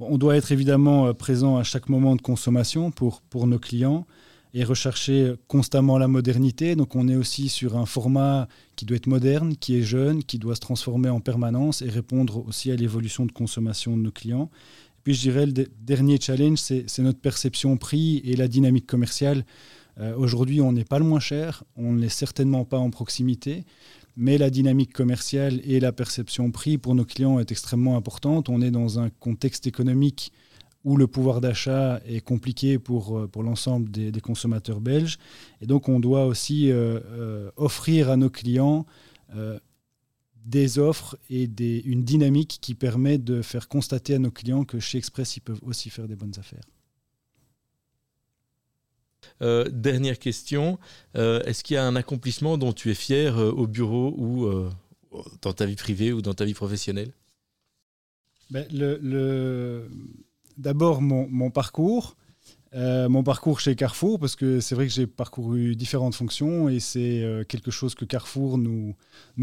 on 0.00 0.18
doit 0.18 0.36
être 0.36 0.50
évidemment 0.50 1.14
présent 1.14 1.56
à 1.56 1.62
chaque 1.62 1.88
moment 1.88 2.16
de 2.16 2.20
consommation 2.20 2.90
pour, 2.90 3.20
pour 3.22 3.46
nos 3.46 3.60
clients 3.60 4.08
et 4.54 4.64
rechercher 4.64 5.34
constamment 5.48 5.98
la 5.98 6.08
modernité. 6.08 6.76
Donc 6.76 6.96
on 6.96 7.08
est 7.08 7.16
aussi 7.16 7.48
sur 7.48 7.76
un 7.76 7.86
format 7.86 8.48
qui 8.76 8.84
doit 8.84 8.96
être 8.96 9.06
moderne, 9.06 9.56
qui 9.56 9.76
est 9.76 9.82
jeune, 9.82 10.24
qui 10.24 10.38
doit 10.38 10.54
se 10.54 10.60
transformer 10.60 11.08
en 11.08 11.20
permanence 11.20 11.82
et 11.82 11.88
répondre 11.88 12.44
aussi 12.46 12.70
à 12.70 12.76
l'évolution 12.76 13.26
de 13.26 13.32
consommation 13.32 13.96
de 13.96 14.02
nos 14.02 14.10
clients. 14.10 14.50
Et 14.98 15.02
puis 15.04 15.14
je 15.14 15.20
dirais 15.20 15.46
le 15.46 15.52
dernier 15.80 16.18
challenge, 16.20 16.58
c'est 16.58 16.98
notre 16.98 17.20
perception 17.20 17.76
prix 17.76 18.20
et 18.24 18.36
la 18.36 18.48
dynamique 18.48 18.86
commerciale. 18.86 19.44
Euh, 19.98 20.14
aujourd'hui, 20.16 20.60
on 20.60 20.72
n'est 20.72 20.84
pas 20.84 20.98
le 20.98 21.04
moins 21.04 21.20
cher, 21.20 21.64
on 21.76 21.92
n'est 21.92 22.08
certainement 22.08 22.64
pas 22.64 22.78
en 22.78 22.90
proximité, 22.90 23.64
mais 24.16 24.38
la 24.38 24.50
dynamique 24.50 24.92
commerciale 24.92 25.60
et 25.64 25.80
la 25.80 25.92
perception 25.92 26.50
prix 26.50 26.78
pour 26.78 26.94
nos 26.94 27.04
clients 27.04 27.38
est 27.38 27.50
extrêmement 27.50 27.96
importante. 27.96 28.48
On 28.48 28.60
est 28.60 28.70
dans 28.70 28.98
un 28.98 29.10
contexte 29.10 29.66
économique 29.66 30.32
où 30.84 30.96
le 30.96 31.06
pouvoir 31.06 31.40
d'achat 31.40 32.00
est 32.06 32.20
compliqué 32.20 32.78
pour, 32.78 33.18
euh, 33.18 33.26
pour 33.26 33.42
l'ensemble 33.42 33.90
des, 33.90 34.20
consommateurs 34.20 34.80
belges. 34.80 35.18
Et 35.60 35.66
donc 35.66 35.88
on 35.88 36.00
doit 36.00 36.26
aussi 36.26 36.70
euh, 36.70 37.00
euh, 37.12 37.50
offrir 37.56 38.10
à 38.10 38.16
nos 38.16 38.30
clients 38.30 38.86
des 40.44 40.80
offres 40.80 41.16
et 41.28 41.46
des, 41.46 41.80
une 41.84 42.02
dynamique 42.02 42.58
qui 42.60 42.74
permet 42.74 43.16
de 43.16 43.42
faire 43.42 43.68
constater 43.68 44.14
à 44.14 44.18
nos 44.18 44.32
clients 44.32 44.64
que 44.64 44.80
chez 44.80 44.98
Express, 44.98 45.36
ils 45.36 45.40
peuvent 45.40 45.60
aussi 45.62 45.88
faire 45.88 46.08
des 46.08 46.16
bonnes 46.16 46.34
affaires. 46.36 46.64
dernière 49.70 50.18
question, 50.18 50.80
est-ce 51.14 51.62
qu'il 51.62 51.74
y 51.74 51.76
a 51.76 51.86
un 51.86 51.94
accomplissement 51.94 52.58
dont 52.58 52.72
tu 52.72 52.90
es 52.90 52.94
fier 52.94 53.38
au 53.38 53.68
bureau 53.68 54.12
ou 54.18 54.50
dans 55.42 55.52
ta 55.52 55.64
vie 55.64 55.76
privée 55.76 56.12
ou 56.12 56.22
dans 56.22 56.34
ta 56.34 56.44
vie 56.44 56.54
professionnelle? 56.54 57.12
Ben, 58.50 58.66
le, 58.72 58.98
le 59.00 59.88
d'abord 60.60 61.02
mon, 61.02 61.50
parcours. 61.50 62.16
Euh, 62.72 63.08
mon 63.08 63.24
parcours 63.24 63.58
chez 63.58 63.74
Carrefour, 63.74 64.20
parce 64.20 64.36
que 64.36 64.60
c'est 64.60 64.76
vrai 64.76 64.86
que 64.86 64.92
j'ai 64.92 65.08
parcouru 65.08 65.74
différentes 65.74 66.14
fonctions 66.14 66.68
et 66.68 66.78
c'est 66.78 67.20
euh, 67.24 67.42
quelque 67.42 67.72
chose 67.72 67.96
que 67.96 68.04
Carrefour 68.04 68.58
nous, 68.58 68.94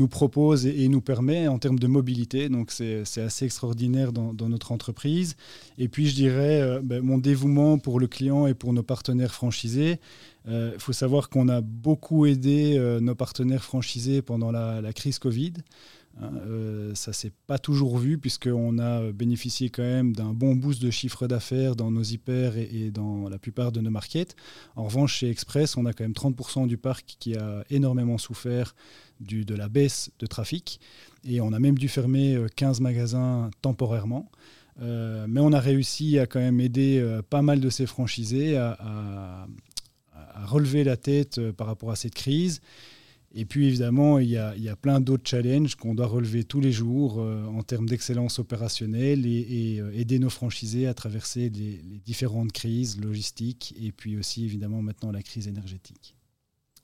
propose 0.10 0.66
et, 0.66 0.88
nous 0.88 1.02
permet 1.02 1.50
en 1.50 1.60
termes 1.60 1.80
de 1.80 1.88
mobilité. 1.88 2.48
Donc 2.48 2.72
c'est 2.72 3.04
assez 3.18 3.44
extraordinaire 3.44 4.14
dans, 4.14 4.48
notre 4.48 4.72
entreprise. 4.72 5.36
Et 5.78 5.90
puis 5.90 6.08
je 6.08 6.16
dirais 6.16 6.62
euh, 6.62 6.80
ben, 6.82 7.02
mon 7.02 7.18
dévouement 7.18 7.80
pour 7.80 8.00
le 8.00 8.08
client 8.08 8.48
et 8.48 8.54
pour 8.54 8.72
nos 8.72 8.84
partenaires 8.84 9.34
franchisés. 9.34 10.00
Il 10.50 10.80
faut 10.80 10.94
savoir 10.94 11.28
qu'on 11.28 11.50
a 11.50 11.60
beaucoup 11.60 12.26
aidé 12.26 12.80
nos 13.02 13.16
partenaires 13.16 13.66
franchisés 13.66 14.22
pendant 14.22 14.50
la 14.50 14.94
crise 14.94 15.20
Covid. 15.20 15.52
Hein, 16.20 16.32
euh, 16.48 16.96
ça 16.96 17.14
s'est 17.14 17.32
pas 17.46 17.60
toujours 17.60 17.98
vu 18.00 18.18
puisqu'on 18.18 18.80
a 18.80 19.12
bénéficié 19.12 19.70
quand 19.70 19.84
même 19.84 20.14
d'un 20.14 20.34
bon 20.34 20.56
boost 20.56 20.82
de 20.82 20.90
chiffre 20.90 21.28
d'affaires 21.28 21.76
dans 21.76 21.92
nos 21.92 22.02
hyper 22.02 22.58
et, 22.58 22.90
dans 22.92 23.30
la 23.30 23.38
plupart 23.38 23.72
de 23.72 23.82
nos 23.82 23.92
markets. 23.92 24.36
En 24.76 24.86
revanche, 24.86 25.18
chez 25.18 25.30
Express, 25.30 25.78
on 25.78 25.86
a 25.86 25.94
quand 25.94 26.04
même 26.04 26.14
30% 26.14 26.68
du 26.68 26.78
parc 26.78 27.18
qui 27.20 27.36
a 27.36 27.64
énormément 27.70 28.18
souffert 28.18 28.76
du, 29.20 29.46
de 29.46 29.54
la 29.54 29.70
baisse 29.70 30.10
de 30.20 30.26
trafic 30.26 30.80
et 31.24 31.40
on 31.40 31.54
a 31.54 31.60
même 31.60 31.78
dû 31.78 31.88
fermer 31.88 32.38
15 32.56 32.80
euh, 32.80 32.84
magasins 32.84 33.52
temporairement. 33.62 34.32
Euh, 34.80 35.26
mais 35.28 35.40
on 35.42 35.54
a 35.54 35.60
réussi 35.60 36.20
à 36.20 36.28
quand 36.28 36.40
même 36.40 36.60
aider 36.60 37.04
pas 37.30 37.42
mal 37.42 37.60
de 37.60 37.70
ces 37.70 37.86
franchisés 37.86 38.58
à 38.58 39.48
relever 40.46 40.84
la 40.84 40.98
tête 40.98 41.52
par 41.52 41.68
rapport 41.68 41.92
à 41.92 41.96
cette 41.96 42.14
crise 42.14 42.62
et 43.34 43.46
puis 43.46 43.68
évidemment, 43.68 44.20
il 44.20 44.30
y 44.30 44.38
a, 44.38 44.76
plein 44.76 45.02
d'autres 45.02 45.28
challenges 45.30 45.76
qu'on 45.76 45.94
doit 45.94 46.08
relever 46.08 46.44
tous 46.44 46.62
les 46.62 46.72
jours 46.72 47.20
euh, 47.20 47.46
en 47.46 47.62
termes 47.62 47.88
d'excellence 47.88 48.40
opérationnelle 48.40 49.26
et, 49.26 49.80
euh, 49.80 49.92
aider 49.94 50.18
nos 50.18 50.30
franchisés 50.30 50.88
à 50.88 50.94
traverser 50.94 51.50
les, 51.50 51.82
différentes 52.06 52.52
crises 52.52 53.00
logistiques 53.00 53.76
et 53.82 53.92
puis 53.92 54.18
aussi 54.18 54.46
évidemment 54.46 54.82
maintenant 54.82 55.12
la 55.12 55.22
crise 55.22 55.48
énergétique. 55.48 56.16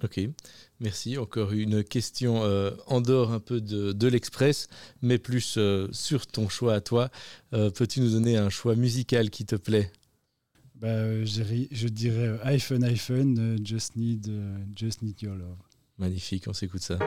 Ok, 0.04 0.20
merci. 0.82 1.18
Encore 1.18 1.54
une 1.54 1.82
question 1.82 2.44
euh, 2.44 2.72
en 2.88 3.00
dehors 3.00 3.32
un 3.32 3.40
peu 3.40 3.62
de, 3.62 4.08
l'Express, 4.08 4.68
mais 5.02 5.18
plus 5.18 5.58
sur 5.92 6.28
ton 6.28 6.50
choix 6.50 6.74
à 6.74 6.82
toi. 6.82 7.10
Peux-tu 7.52 8.02
nous 8.02 8.12
donner 8.12 8.36
un 8.36 8.50
choix 8.50 8.76
musical 8.76 9.30
qui 9.30 9.46
te 9.46 9.56
plaît? 9.56 9.92
Bah, 10.76 11.24
je, 11.24 11.44
je, 11.72 11.88
dirais 11.88 12.38
iPhone, 12.44 12.84
iPhone, 12.84 13.58
just, 13.64 13.96
need, 13.96 14.30
just 14.76 15.02
need 15.02 15.22
your 15.22 15.36
love. 15.36 15.73
Magnifique, 16.04 16.50
on 16.50 16.54
s'écoute 16.54 16.82
ça. 16.82 17.00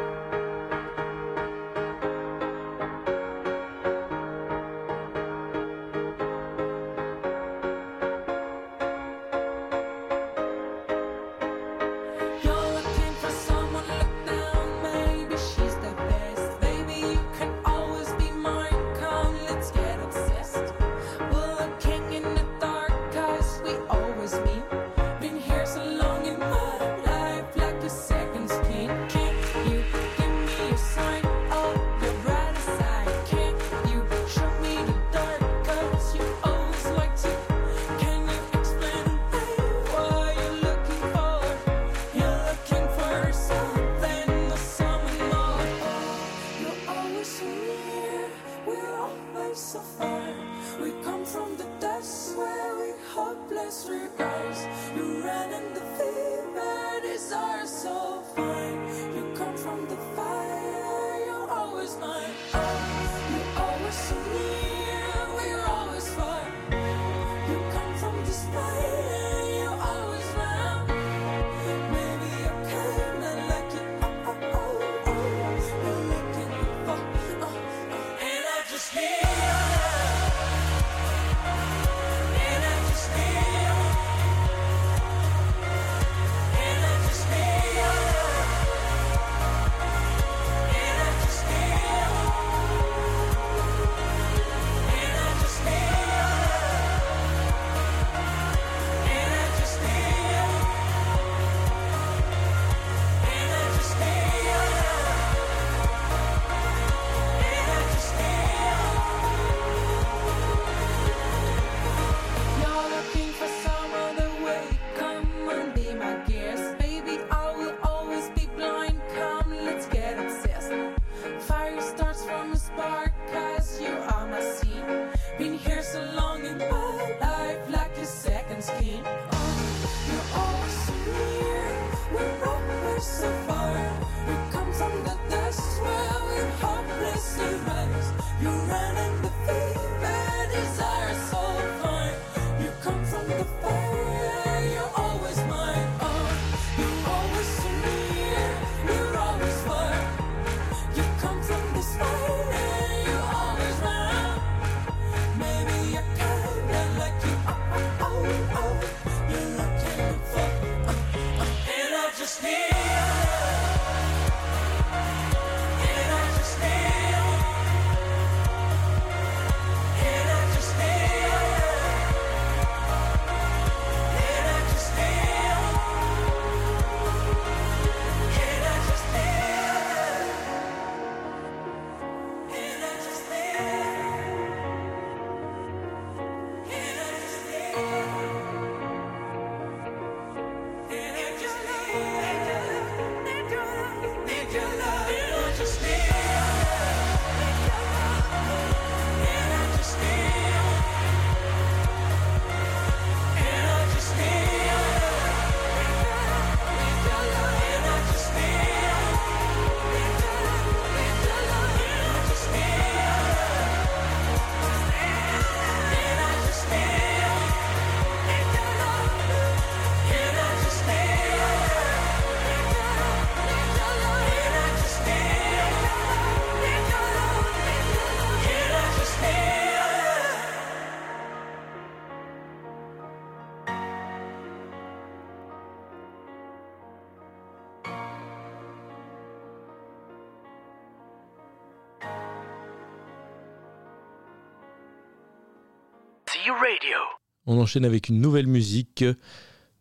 On 247.57 247.63
enchaîne 247.63 247.87
avec 247.87 248.11
une 248.11 248.21
nouvelle 248.21 248.49
musique, 248.49 249.03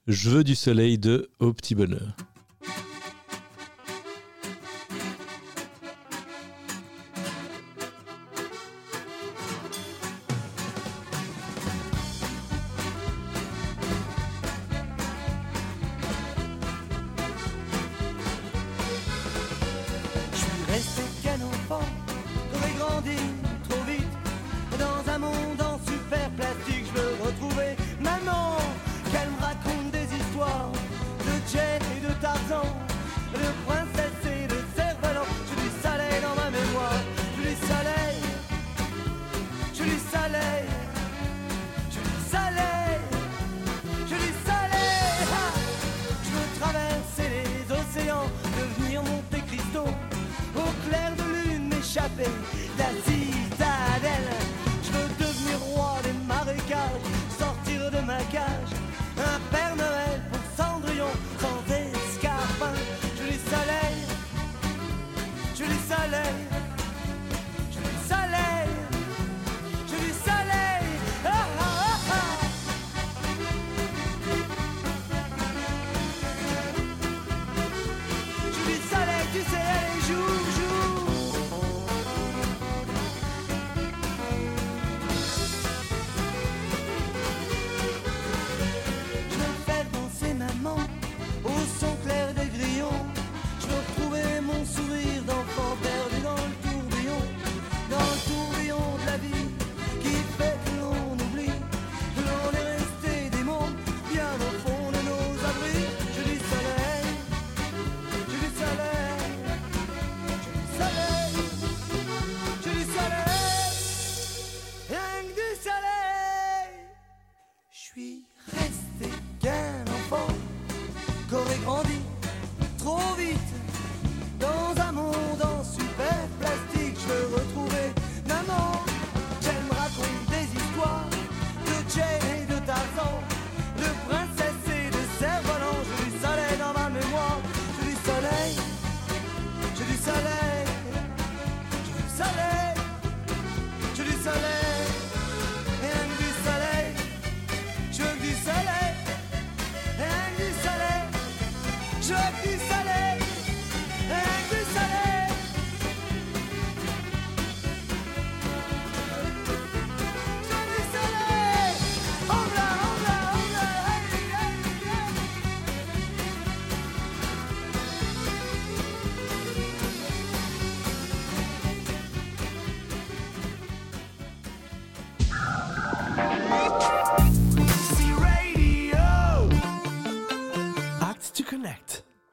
Je 0.07 0.29
veux 0.29 0.45
du 0.45 0.55
soleil 0.55 0.97
de 0.97 1.29
Au 1.39 1.51
Petit 1.51 1.75
Bonheur. 1.75 2.15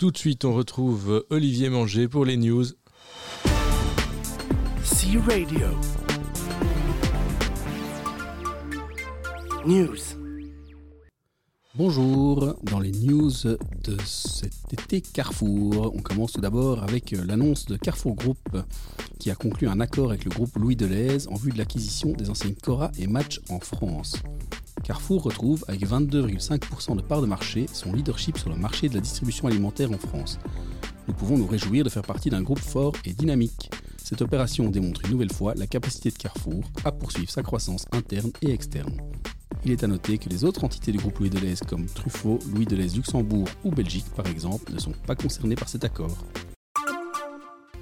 Tout 0.02 0.10
de 0.10 0.18
suite, 0.18 0.44
on 0.44 0.52
retrouve 0.52 1.24
Olivier 1.30 1.68
Manger 1.68 2.08
pour 2.08 2.24
les 2.24 2.36
news. 2.36 2.64
C 4.82 5.16
Radio. 5.28 5.68
News. 9.64 10.21
Bonjour, 11.74 12.54
dans 12.64 12.80
les 12.80 12.90
news 12.90 13.30
de 13.32 13.96
cet 14.04 14.74
été 14.74 15.00
Carrefour, 15.00 15.90
on 15.94 16.02
commence 16.02 16.32
tout 16.32 16.42
d'abord 16.42 16.82
avec 16.82 17.12
l'annonce 17.12 17.64
de 17.64 17.76
Carrefour 17.78 18.14
Group 18.14 18.58
qui 19.18 19.30
a 19.30 19.34
conclu 19.34 19.68
un 19.68 19.80
accord 19.80 20.10
avec 20.10 20.26
le 20.26 20.30
groupe 20.30 20.54
Louis 20.58 20.76
Deleuze 20.76 21.28
en 21.28 21.34
vue 21.34 21.50
de 21.50 21.56
l'acquisition 21.56 22.12
des 22.12 22.28
enseignes 22.28 22.56
Cora 22.62 22.92
et 22.98 23.06
Match 23.06 23.40
en 23.48 23.58
France. 23.58 24.16
Carrefour 24.84 25.22
retrouve, 25.22 25.64
avec 25.66 25.80
22,5% 25.80 26.96
de 26.96 27.00
part 27.00 27.22
de 27.22 27.26
marché, 27.26 27.64
son 27.72 27.94
leadership 27.94 28.36
sur 28.36 28.50
le 28.50 28.56
marché 28.56 28.90
de 28.90 28.94
la 28.94 29.00
distribution 29.00 29.48
alimentaire 29.48 29.90
en 29.92 29.98
France. 29.98 30.38
Nous 31.08 31.14
pouvons 31.14 31.38
nous 31.38 31.46
réjouir 31.46 31.84
de 31.84 31.90
faire 31.90 32.02
partie 32.02 32.28
d'un 32.28 32.42
groupe 32.42 32.58
fort 32.58 32.92
et 33.06 33.14
dynamique. 33.14 33.70
Cette 33.96 34.20
opération 34.20 34.68
démontre 34.68 35.06
une 35.06 35.12
nouvelle 35.12 35.32
fois 35.32 35.54
la 35.54 35.66
capacité 35.66 36.10
de 36.10 36.16
Carrefour 36.16 36.64
à 36.84 36.92
poursuivre 36.92 37.30
sa 37.30 37.42
croissance 37.42 37.86
interne 37.92 38.32
et 38.42 38.50
externe. 38.50 38.94
Il 39.64 39.70
est 39.70 39.84
à 39.84 39.86
noter 39.86 40.18
que 40.18 40.28
les 40.28 40.42
autres 40.42 40.64
entités 40.64 40.90
du 40.90 40.98
groupe 40.98 41.18
Louis 41.20 41.30
Deleuze 41.30 41.60
comme 41.68 41.86
Truffaut, 41.86 42.40
Louis 42.52 42.66
Deleuze 42.66 42.96
Luxembourg 42.96 43.46
ou 43.62 43.70
Belgique 43.70 44.06
par 44.16 44.26
exemple 44.26 44.72
ne 44.72 44.78
sont 44.80 44.92
pas 45.06 45.14
concernées 45.14 45.54
par 45.54 45.68
cet 45.68 45.84
accord. 45.84 46.16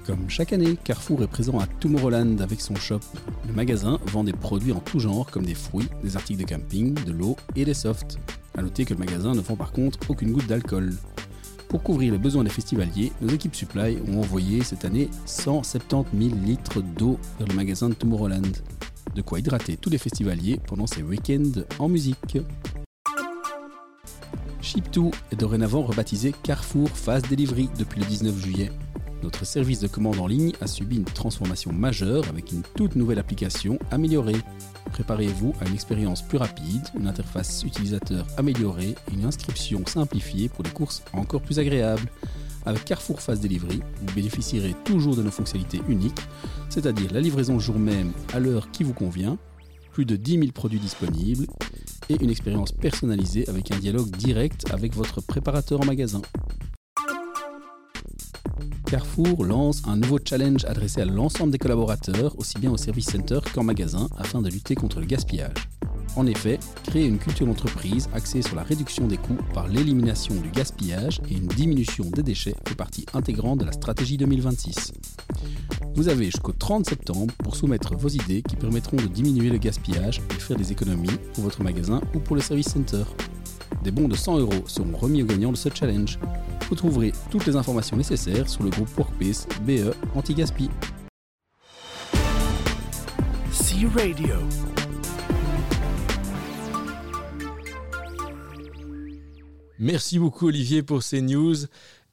Comme 0.05 0.29
chaque 0.29 0.53
année, 0.53 0.77
Carrefour 0.83 1.23
est 1.23 1.27
présent 1.27 1.59
à 1.59 1.65
Tomorrowland 1.65 2.39
avec 2.39 2.61
son 2.61 2.75
shop. 2.75 2.99
Le 3.47 3.53
magasin 3.53 3.99
vend 4.05 4.23
des 4.23 4.33
produits 4.33 4.73
en 4.73 4.79
tout 4.79 4.99
genre 4.99 5.29
comme 5.31 5.45
des 5.45 5.55
fruits, 5.55 5.87
des 6.03 6.15
articles 6.15 6.43
de 6.43 6.47
camping, 6.47 6.93
de 6.93 7.11
l'eau 7.11 7.35
et 7.55 7.65
des 7.65 7.73
softs. 7.73 8.17
A 8.55 8.61
noter 8.61 8.85
que 8.85 8.93
le 8.93 8.99
magasin 8.99 9.33
ne 9.33 9.41
vend 9.41 9.55
par 9.55 9.71
contre 9.71 9.97
aucune 10.07 10.33
goutte 10.33 10.47
d'alcool. 10.47 10.93
Pour 11.67 11.81
couvrir 11.81 12.11
les 12.11 12.19
besoins 12.19 12.43
des 12.43 12.49
festivaliers, 12.49 13.11
nos 13.21 13.29
équipes 13.29 13.55
supply 13.55 13.97
ont 14.07 14.19
envoyé 14.19 14.63
cette 14.63 14.85
année 14.85 15.09
170 15.25 16.29
000 16.29 16.41
litres 16.43 16.81
d'eau 16.81 17.17
vers 17.39 17.47
le 17.47 17.55
magasin 17.55 17.89
de 17.89 17.93
Tomorrowland. 17.95 18.51
De 19.15 19.21
quoi 19.21 19.39
hydrater 19.39 19.77
tous 19.77 19.89
les 19.89 19.97
festivaliers 19.97 20.59
pendant 20.67 20.87
ces 20.87 21.03
week-ends 21.03 21.63
en 21.79 21.89
musique. 21.89 22.37
Ship2 24.61 25.11
est 25.31 25.35
dorénavant 25.35 25.81
rebaptisé 25.81 26.33
Carrefour 26.43 26.89
Fast 26.89 27.29
Delivery 27.29 27.69
depuis 27.77 27.99
le 27.99 28.05
19 28.05 28.37
juillet. 28.37 28.71
Notre 29.21 29.45
service 29.45 29.81
de 29.81 29.87
commande 29.87 30.19
en 30.19 30.27
ligne 30.27 30.53
a 30.61 30.67
subi 30.67 30.95
une 30.95 31.03
transformation 31.03 31.73
majeure 31.73 32.27
avec 32.29 32.51
une 32.51 32.63
toute 32.75 32.95
nouvelle 32.95 33.19
application 33.19 33.77
améliorée. 33.91 34.41
Préparez-vous 34.91 35.53
à 35.59 35.67
une 35.67 35.73
expérience 35.73 36.21
plus 36.21 36.37
rapide, 36.37 36.87
une 36.97 37.07
interface 37.07 37.63
utilisateur 37.63 38.25
améliorée 38.37 38.95
et 39.09 39.13
une 39.13 39.25
inscription 39.25 39.85
simplifiée 39.85 40.49
pour 40.49 40.63
des 40.63 40.71
courses 40.71 41.03
encore 41.13 41.41
plus 41.41 41.59
agréables. 41.59 42.09
Avec 42.65 42.85
Carrefour 42.85 43.21
Fast 43.21 43.41
Delivery, 43.41 43.81
vous 44.01 44.13
bénéficierez 44.15 44.75
toujours 44.85 45.15
de 45.15 45.23
nos 45.23 45.31
fonctionnalités 45.31 45.81
uniques, 45.87 46.19
c'est-à-dire 46.69 47.11
la 47.11 47.19
livraison 47.19 47.59
jour 47.59 47.79
même 47.79 48.11
à 48.33 48.39
l'heure 48.39 48.69
qui 48.71 48.83
vous 48.83 48.93
convient, 48.93 49.37
plus 49.91 50.05
de 50.05 50.15
10 50.15 50.39
000 50.39 50.51
produits 50.51 50.79
disponibles 50.79 51.47
et 52.09 52.23
une 52.23 52.29
expérience 52.29 52.71
personnalisée 52.71 53.47
avec 53.49 53.71
un 53.71 53.77
dialogue 53.77 54.09
direct 54.15 54.65
avec 54.71 54.95
votre 54.95 55.21
préparateur 55.21 55.81
en 55.81 55.85
magasin. 55.85 56.21
Carrefour 58.85 59.45
lance 59.45 59.81
un 59.87 59.95
nouveau 59.95 60.19
challenge 60.23 60.65
adressé 60.65 61.01
à 61.01 61.05
l'ensemble 61.05 61.51
des 61.51 61.57
collaborateurs, 61.57 62.37
aussi 62.37 62.59
bien 62.59 62.71
au 62.71 62.77
service 62.77 63.09
center 63.09 63.39
qu'en 63.53 63.63
magasin, 63.63 64.09
afin 64.17 64.41
de 64.41 64.49
lutter 64.49 64.75
contre 64.75 64.99
le 64.99 65.05
gaspillage. 65.05 65.53
En 66.15 66.25
effet, 66.25 66.59
créer 66.83 67.05
une 67.05 67.17
culture 67.17 67.47
d'entreprise 67.47 68.09
axée 68.13 68.41
sur 68.41 68.55
la 68.55 68.63
réduction 68.63 69.07
des 69.07 69.17
coûts 69.17 69.37
par 69.53 69.67
l'élimination 69.67 70.35
du 70.35 70.49
gaspillage 70.49 71.21
et 71.29 71.35
une 71.35 71.47
diminution 71.47 72.05
des 72.05 72.23
déchets 72.23 72.55
fait 72.67 72.75
partie 72.75 73.05
intégrante 73.13 73.59
de 73.59 73.65
la 73.65 73.71
stratégie 73.71 74.17
2026. 74.17 74.93
Vous 75.95 76.09
avez 76.09 76.25
jusqu'au 76.25 76.51
30 76.51 76.85
septembre 76.85 77.33
pour 77.43 77.55
soumettre 77.55 77.95
vos 77.95 78.09
idées 78.09 78.41
qui 78.41 78.57
permettront 78.57 78.97
de 78.97 79.07
diminuer 79.07 79.49
le 79.49 79.57
gaspillage 79.57 80.21
et 80.35 80.39
faire 80.39 80.57
des 80.57 80.71
économies 80.71 81.17
pour 81.33 81.45
votre 81.45 81.63
magasin 81.63 82.01
ou 82.13 82.19
pour 82.19 82.35
le 82.35 82.41
service 82.41 82.69
center. 82.69 83.03
Des 83.83 83.91
bons 83.91 84.07
de 84.07 84.15
100 84.15 84.39
euros 84.39 84.63
seront 84.67 84.95
remis 84.95 85.23
aux 85.23 85.25
gagnants 85.25 85.51
de 85.51 85.57
ce 85.57 85.69
challenge. 85.73 86.19
Vous 86.69 86.75
trouverez 86.75 87.13
toutes 87.29 87.45
les 87.45 87.55
informations 87.55 87.97
nécessaires 87.97 88.49
sur 88.49 88.63
le 88.63 88.69
groupe 88.69 88.89
Workplace 88.97 89.47
BE 89.65 89.93
Anti-Gaspi. 90.15 90.69
C-Radio. 93.51 94.35
Merci 99.81 100.19
beaucoup 100.19 100.45
Olivier 100.45 100.83
pour 100.83 101.01
ces 101.01 101.23
news. 101.23 101.55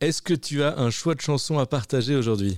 Est-ce 0.00 0.22
que 0.22 0.33
tu 0.33 0.62
as 0.62 0.78
un 0.78 0.88
choix 0.88 1.14
de 1.14 1.20
chanson 1.20 1.59
à 1.59 1.66
partager 1.66 2.16
aujourd'hui? 2.16 2.57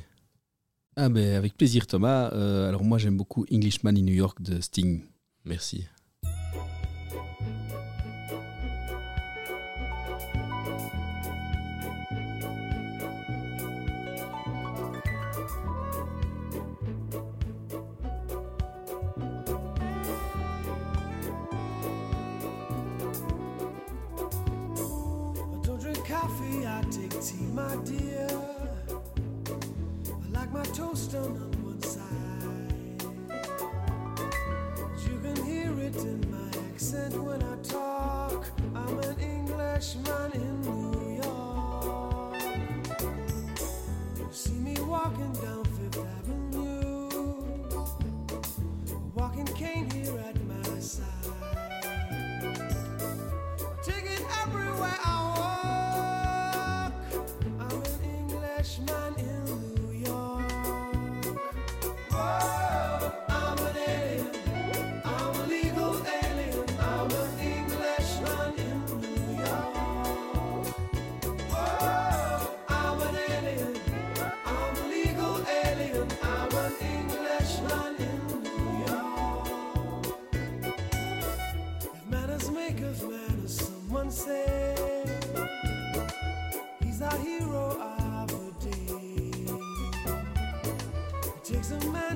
Ah 0.94 1.08
ben 1.08 1.34
avec 1.34 1.56
plaisir 1.56 1.88
Thomas. 1.88 2.30
Euh, 2.32 2.68
alors 2.68 2.84
moi 2.84 2.96
j'aime 2.96 3.16
beaucoup 3.16 3.44
Englishman 3.52 3.90
in 3.96 4.02
New 4.02 4.14
York 4.14 4.40
de 4.40 4.60
Sting. 4.60 5.02
Merci. 5.44 5.84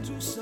to 0.02 0.33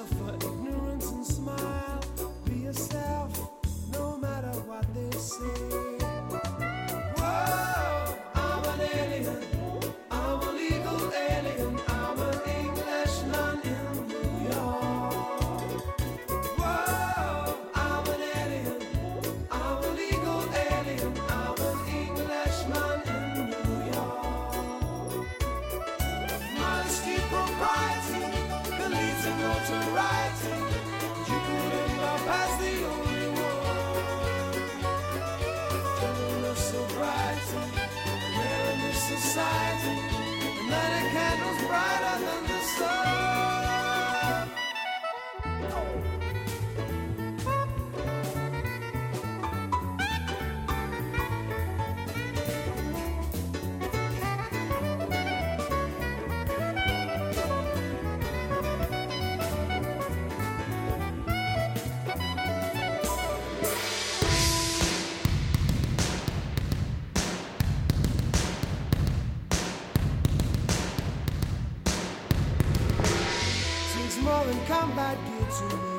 to 75.53 75.65
me. 75.77 75.92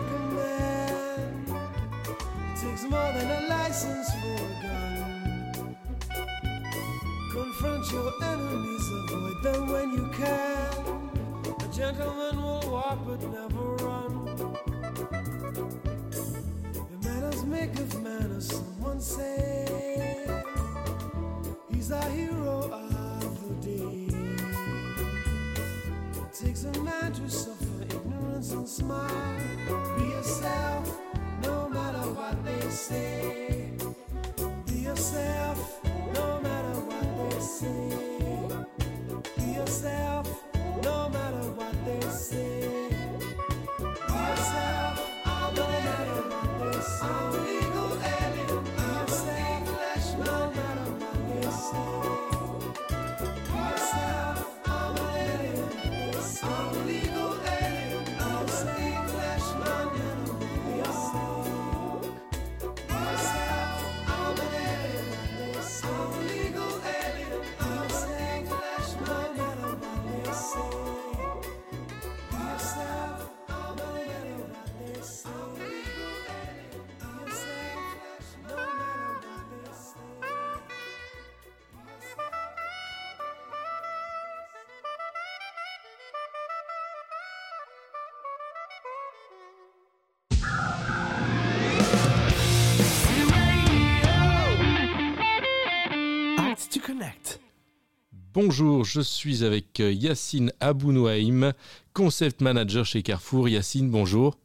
Bonjour, 98.33 98.83
je 98.83 98.99
suis 98.99 99.43
avec 99.43 99.79
euh, 99.79 99.91
Yacine 99.91 100.51
Abounouaïm, 100.59 101.53
concept 101.93 102.41
manager 102.41 102.83
chez 102.83 103.03
Carrefour. 103.03 103.47
Yacine, 103.47 103.91
bonjour. 103.91 104.39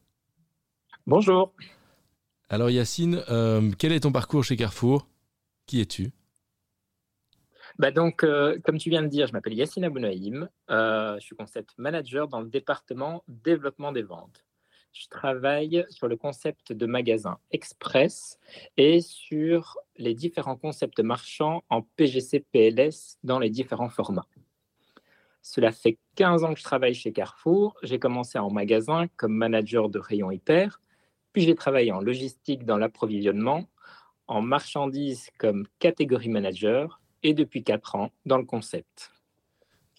Bonjour. 1.07 1.55
Alors 2.51 2.68
Yacine, 2.68 3.22
euh, 3.30 3.70
quel 3.78 3.93
est 3.93 4.01
ton 4.01 4.12
parcours 4.12 4.45
chez 4.45 4.57
Carrefour? 4.57 5.09
Qui 5.64 5.80
es-tu? 5.80 6.12
Bah 7.78 7.91
donc, 7.91 8.24
euh, 8.24 8.59
comme 8.62 8.76
tu 8.76 8.91
viens 8.91 9.01
de 9.01 9.09
dire, 9.09 9.26
je 9.26 9.32
m'appelle 9.32 9.55
Yacine 9.55 9.84
Abounaïm. 9.84 10.51
Euh, 10.68 11.14
je 11.18 11.24
suis 11.24 11.34
concept 11.34 11.70
manager 11.78 12.28
dans 12.28 12.43
le 12.43 12.51
département 12.51 13.24
développement 13.26 13.93
des 13.93 14.03
ventes. 14.03 14.45
Je 14.93 15.07
travaille 15.09 15.84
sur 15.91 16.09
le 16.09 16.16
concept 16.16 16.72
de 16.72 16.86
magasin 16.86 17.39
express 17.51 18.39
et 18.76 19.01
sur 19.01 19.76
les 19.97 20.14
différents 20.14 20.57
concepts 20.57 21.01
marchands 21.01 21.62
en 21.68 21.82
PGC 21.82 22.45
PLS 22.53 23.18
dans 23.22 23.39
les 23.39 23.51
différents 23.51 23.91
formats. 23.91 24.26
Cela 25.43 25.72
fait 25.72 25.99
15 26.16 26.45
ans 26.45 26.53
que 26.53 26.59
je 26.59 26.64
travaille 26.64 26.95
chez 26.95 27.12
Carrefour. 27.12 27.76
J'ai 27.82 27.99
commencé 27.99 28.39
en 28.39 28.51
magasin 28.51 29.07
comme 29.16 29.34
manager 29.34 29.89
de 29.89 29.99
rayon 29.99 30.30
hyper, 30.30 30.80
puis 31.32 31.43
j'ai 31.43 31.55
travaillé 31.55 31.93
en 31.93 32.01
logistique 32.01 32.64
dans 32.64 32.76
l'approvisionnement, 32.76 33.64
en 34.26 34.43
marchandises 34.43 35.30
comme 35.39 35.66
catégorie 35.78 36.28
manager 36.28 37.01
et 37.22 37.34
depuis 37.34 37.62
4 37.62 37.95
ans 37.95 38.11
dans 38.26 38.39
le 38.39 38.45
concept. 38.45 39.12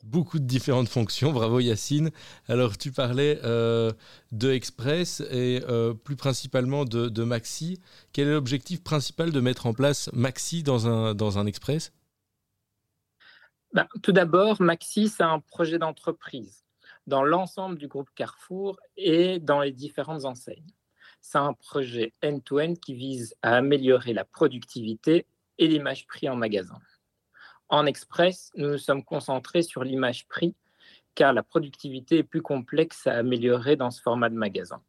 Beaucoup 0.03 0.39
de 0.39 0.45
différentes 0.45 0.87
fonctions, 0.87 1.33
bravo 1.33 1.59
Yacine. 1.59 2.11
Alors 2.47 2.77
tu 2.77 2.91
parlais 2.91 3.39
euh, 3.43 3.91
de 4.31 4.51
Express 4.51 5.21
et 5.29 5.61
euh, 5.67 5.93
plus 5.93 6.15
principalement 6.15 6.85
de, 6.85 7.23
Maxi. 7.23 7.81
Quel 8.13 8.29
est 8.29 8.33
l'objectif 8.33 8.81
principal 8.81 9.31
de 9.31 9.39
mettre 9.41 9.65
en 9.65 9.73
place 9.73 10.09
Maxi 10.13 10.63
dans 10.63 10.87
un, 10.87 11.45
Express? 11.45 11.91
Ben, 13.73 13.87
tout 14.01 14.13
d'abord, 14.13 14.61
Maxi, 14.61 15.09
c'est 15.09 15.23
un 15.23 15.39
projet 15.41 15.77
d'entreprise 15.77 16.63
dans 17.05 17.23
l'ensemble 17.23 17.77
du 17.77 17.87
groupe 17.87 18.09
Carrefour 18.15 18.79
et 18.95 19.39
dans 19.39 19.61
les 19.61 19.71
différentes 19.71 20.25
enseignes. 20.25 20.71
C'est 21.19 21.39
un 21.39 21.53
projet 21.53 22.13
end-to-end 22.23 22.75
qui 22.75 22.93
vise 22.93 23.35
à 23.41 23.55
améliorer 23.57 24.13
la 24.13 24.23
productivité 24.23 25.25
et 25.57 25.67
l'image 25.67 26.07
prix 26.07 26.29
en 26.29 26.35
magasin. 26.35 26.79
En 27.69 27.85
Express, 27.85 28.51
nous 28.55 28.71
nous 28.71 28.77
sommes 28.79 29.03
concentrés 29.03 29.61
sur 29.61 29.83
l'image 29.83 30.27
prix 30.27 30.55
car 31.13 31.33
la 31.33 31.43
productivité 31.43 32.19
est 32.19 32.23
plus 32.23 32.41
complexe 32.41 33.05
à 33.05 33.17
améliorer 33.17 33.75
dans 33.75 33.91
ce 33.91 34.01
format 34.01 34.29
de 34.29 34.35
magasin. 34.35 34.81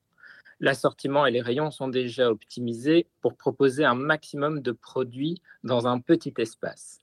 L'assortiment 0.60 1.26
et 1.26 1.30
les 1.30 1.42
rayons 1.42 1.70
sont 1.70 1.88
déjà 1.88 2.30
optimisés 2.30 3.06
pour 3.20 3.36
proposer 3.36 3.84
un 3.84 3.94
maximum 3.94 4.60
de 4.60 4.72
produits 4.72 5.42
dans 5.62 5.86
un 5.86 6.00
petit 6.00 6.32
espace. 6.38 7.00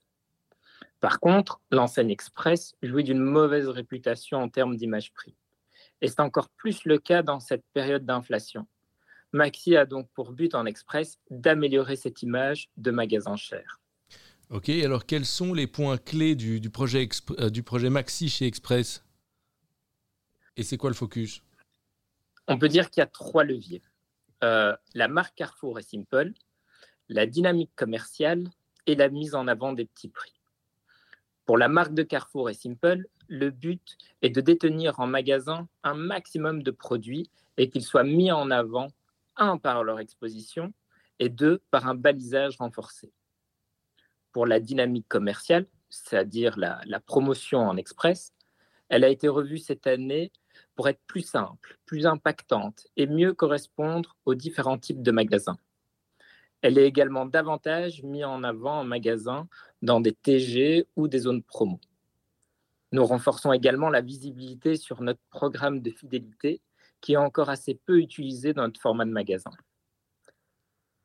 Par 1.00 1.20
contre, 1.20 1.60
l'enseigne 1.70 2.10
Express 2.10 2.74
jouit 2.82 3.04
d'une 3.04 3.20
mauvaise 3.20 3.68
réputation 3.68 4.38
en 4.38 4.48
termes 4.48 4.76
d'image 4.76 5.12
prix. 5.12 5.36
Et 6.00 6.08
c'est 6.08 6.20
encore 6.20 6.48
plus 6.48 6.84
le 6.84 6.98
cas 6.98 7.22
dans 7.22 7.38
cette 7.38 7.64
période 7.72 8.04
d'inflation. 8.04 8.66
Maxi 9.32 9.76
a 9.76 9.86
donc 9.86 10.08
pour 10.14 10.32
but 10.32 10.54
en 10.54 10.66
Express 10.66 11.20
d'améliorer 11.30 11.94
cette 11.94 12.22
image 12.22 12.68
de 12.76 12.90
magasin 12.90 13.36
cher. 13.36 13.80
Ok, 14.50 14.70
alors 14.70 15.04
quels 15.04 15.26
sont 15.26 15.52
les 15.52 15.66
points 15.66 15.98
clés 15.98 16.34
du, 16.34 16.58
du 16.58 16.70
projet, 16.70 17.06
euh, 17.38 17.50
du 17.50 17.62
projet 17.62 17.90
Maxi 17.90 18.30
chez 18.30 18.46
Express? 18.46 19.04
Et 20.56 20.62
c'est 20.62 20.78
quoi 20.78 20.88
le 20.88 20.94
focus? 20.94 21.42
On 22.46 22.58
peut 22.58 22.68
dire 22.68 22.88
qu'il 22.88 23.02
y 23.02 23.04
a 23.04 23.06
trois 23.06 23.44
leviers. 23.44 23.82
Euh, 24.42 24.74
la 24.94 25.06
marque 25.06 25.34
Carrefour 25.34 25.78
est 25.78 25.82
simple, 25.82 26.32
la 27.10 27.26
dynamique 27.26 27.72
commerciale 27.76 28.48
et 28.86 28.94
la 28.94 29.10
mise 29.10 29.34
en 29.34 29.48
avant 29.48 29.74
des 29.74 29.84
petits 29.84 30.08
prix. 30.08 30.32
Pour 31.44 31.58
la 31.58 31.68
marque 31.68 31.92
de 31.92 32.02
Carrefour 32.02 32.48
et 32.48 32.54
Simple, 32.54 33.06
le 33.26 33.50
but 33.50 33.98
est 34.22 34.30
de 34.30 34.40
détenir 34.40 34.98
en 35.00 35.06
magasin 35.06 35.68
un 35.82 35.94
maximum 35.94 36.62
de 36.62 36.70
produits 36.70 37.30
et 37.58 37.68
qu'ils 37.68 37.84
soient 37.84 38.04
mis 38.04 38.32
en 38.32 38.50
avant, 38.50 38.88
un, 39.36 39.58
par 39.58 39.84
leur 39.84 40.00
exposition 40.00 40.72
et 41.18 41.28
deux, 41.28 41.60
par 41.70 41.86
un 41.86 41.94
balisage 41.94 42.56
renforcé. 42.56 43.12
Pour 44.32 44.46
la 44.46 44.60
dynamique 44.60 45.08
commerciale, 45.08 45.66
c'est-à-dire 45.88 46.58
la, 46.58 47.00
promotion 47.00 47.60
en 47.60 47.76
express, 47.76 48.34
elle 48.88 49.04
a 49.04 49.08
été 49.08 49.28
revue 49.28 49.58
cette 49.58 49.86
année 49.86 50.32
pour 50.74 50.88
être 50.88 51.00
plus 51.06 51.22
simple, 51.22 51.78
plus 51.86 52.06
impactante 52.06 52.86
et 52.96 53.06
mieux 53.06 53.32
correspondre 53.32 54.16
aux 54.24 54.34
différents 54.34 54.78
types 54.78 55.02
de 55.02 55.10
magasins. 55.10 55.58
Elle 56.62 56.78
est 56.78 56.86
également 56.86 57.26
davantage 57.26 58.02
mise 58.02 58.24
en 58.24 58.42
avant 58.42 58.80
en 58.80 58.84
magasin 58.84 59.48
dans 59.82 60.00
des 60.00 60.12
TG 60.12 60.86
ou 60.96 61.06
des 61.06 61.20
zones 61.20 61.42
promo. 61.42 61.80
Nous 62.90 63.04
renforçons 63.04 63.52
également 63.52 63.90
la 63.90 64.00
visibilité 64.00 64.76
sur 64.76 65.02
notre 65.02 65.20
programme 65.30 65.80
de 65.80 65.90
fidélité 65.90 66.60
qui 67.00 67.12
est 67.12 67.16
encore 67.16 67.50
assez 67.50 67.74
peu 67.74 67.98
utilisé 67.98 68.52
dans 68.52 68.62
notre 68.62 68.80
format 68.80 69.04
de 69.04 69.10
magasin. 69.10 69.52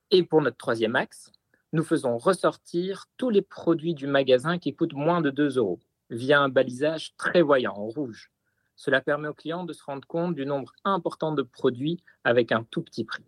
Et 0.09 0.23
pour 0.23 0.41
notre 0.41 0.57
troisième 0.57 0.95
axe, 0.95 1.31
nous 1.73 1.83
faisons 1.83 2.17
ressortir 2.17 3.05
tous 3.17 3.29
les 3.29 3.41
produits 3.41 3.93
du 3.93 4.07
magasin 4.07 4.57
qui 4.59 4.73
coûtent 4.73 4.93
moins 4.93 5.21
de 5.21 5.29
2 5.31 5.57
euros 5.57 5.79
via 6.09 6.39
un 6.39 6.49
balisage 6.49 7.15
très 7.17 7.41
voyant 7.41 7.73
en 7.73 7.87
rouge. 7.87 8.31
Cela 8.75 9.01
permet 9.01 9.27
aux 9.27 9.33
clients 9.33 9.63
de 9.65 9.73
se 9.73 9.83
rendre 9.83 10.07
compte 10.07 10.35
du 10.35 10.45
nombre 10.45 10.73
important 10.83 11.31
de 11.33 11.41
produits 11.41 12.01
avec 12.23 12.51
un 12.51 12.63
tout 12.63 12.81
petit 12.81 13.03
prix. 13.03 13.23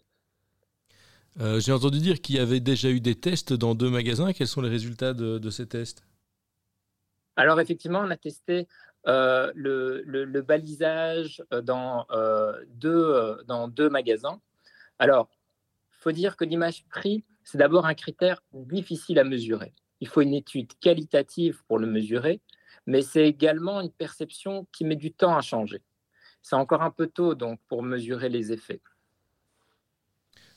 Euh, 1.39 1.59
J'ai 1.59 1.71
entendu 1.71 1.99
dire 1.99 2.21
qu'il 2.21 2.35
y 2.35 2.39
avait 2.39 2.59
déjà 2.59 2.89
eu 2.89 3.01
des 3.01 3.15
tests 3.15 3.53
dans 3.53 3.75
deux 3.75 3.89
magasins. 3.89 4.31
Quels 4.33 4.47
sont 4.47 4.61
les 4.61 4.69
résultats 4.69 5.13
de, 5.13 5.37
de 5.37 5.49
ces 5.49 5.67
tests? 5.67 6.03
Alors 7.35 7.59
effectivement, 7.59 7.99
on 7.99 8.09
a 8.11 8.17
testé 8.17 8.67
euh, 9.07 9.51
le, 9.55 10.01
le- 10.05 10.23
le 10.25 10.41
balisage 10.41 11.43
euh, 11.53 11.61
dans, 11.61 12.05
euh, 12.11 12.53
deux, 12.69 13.37
dans 13.47 13.67
deux 13.67 13.89
magasins. 13.89 14.39
Alors, 14.99 15.29
il 15.91 15.97
faut 15.99 16.11
dire 16.11 16.37
que 16.37 16.45
l'image 16.45 16.85
prix, 16.89 17.23
c'est 17.45 17.57
d'abord 17.57 17.85
un 17.85 17.93
critère 17.93 18.41
difficile 18.51 19.19
à 19.19 19.23
mesurer. 19.23 19.73
Il 20.01 20.09
faut 20.09 20.21
une 20.21 20.33
étude 20.33 20.73
qualitative 20.81 21.63
pour 21.67 21.79
le 21.79 21.87
mesurer, 21.87 22.41
mais 22.85 23.01
c'est 23.01 23.25
également 23.25 23.79
une 23.79 23.91
perception 23.91 24.67
qui 24.73 24.83
met 24.83 24.97
du 24.97 25.13
temps 25.13 25.37
à 25.37 25.41
changer. 25.41 25.81
C'est 26.41 26.57
encore 26.57 26.81
un 26.81 26.91
peu 26.91 27.07
tôt 27.07 27.33
donc 27.33 27.59
pour 27.69 27.81
mesurer 27.81 28.27
les 28.27 28.51
effets. 28.51 28.81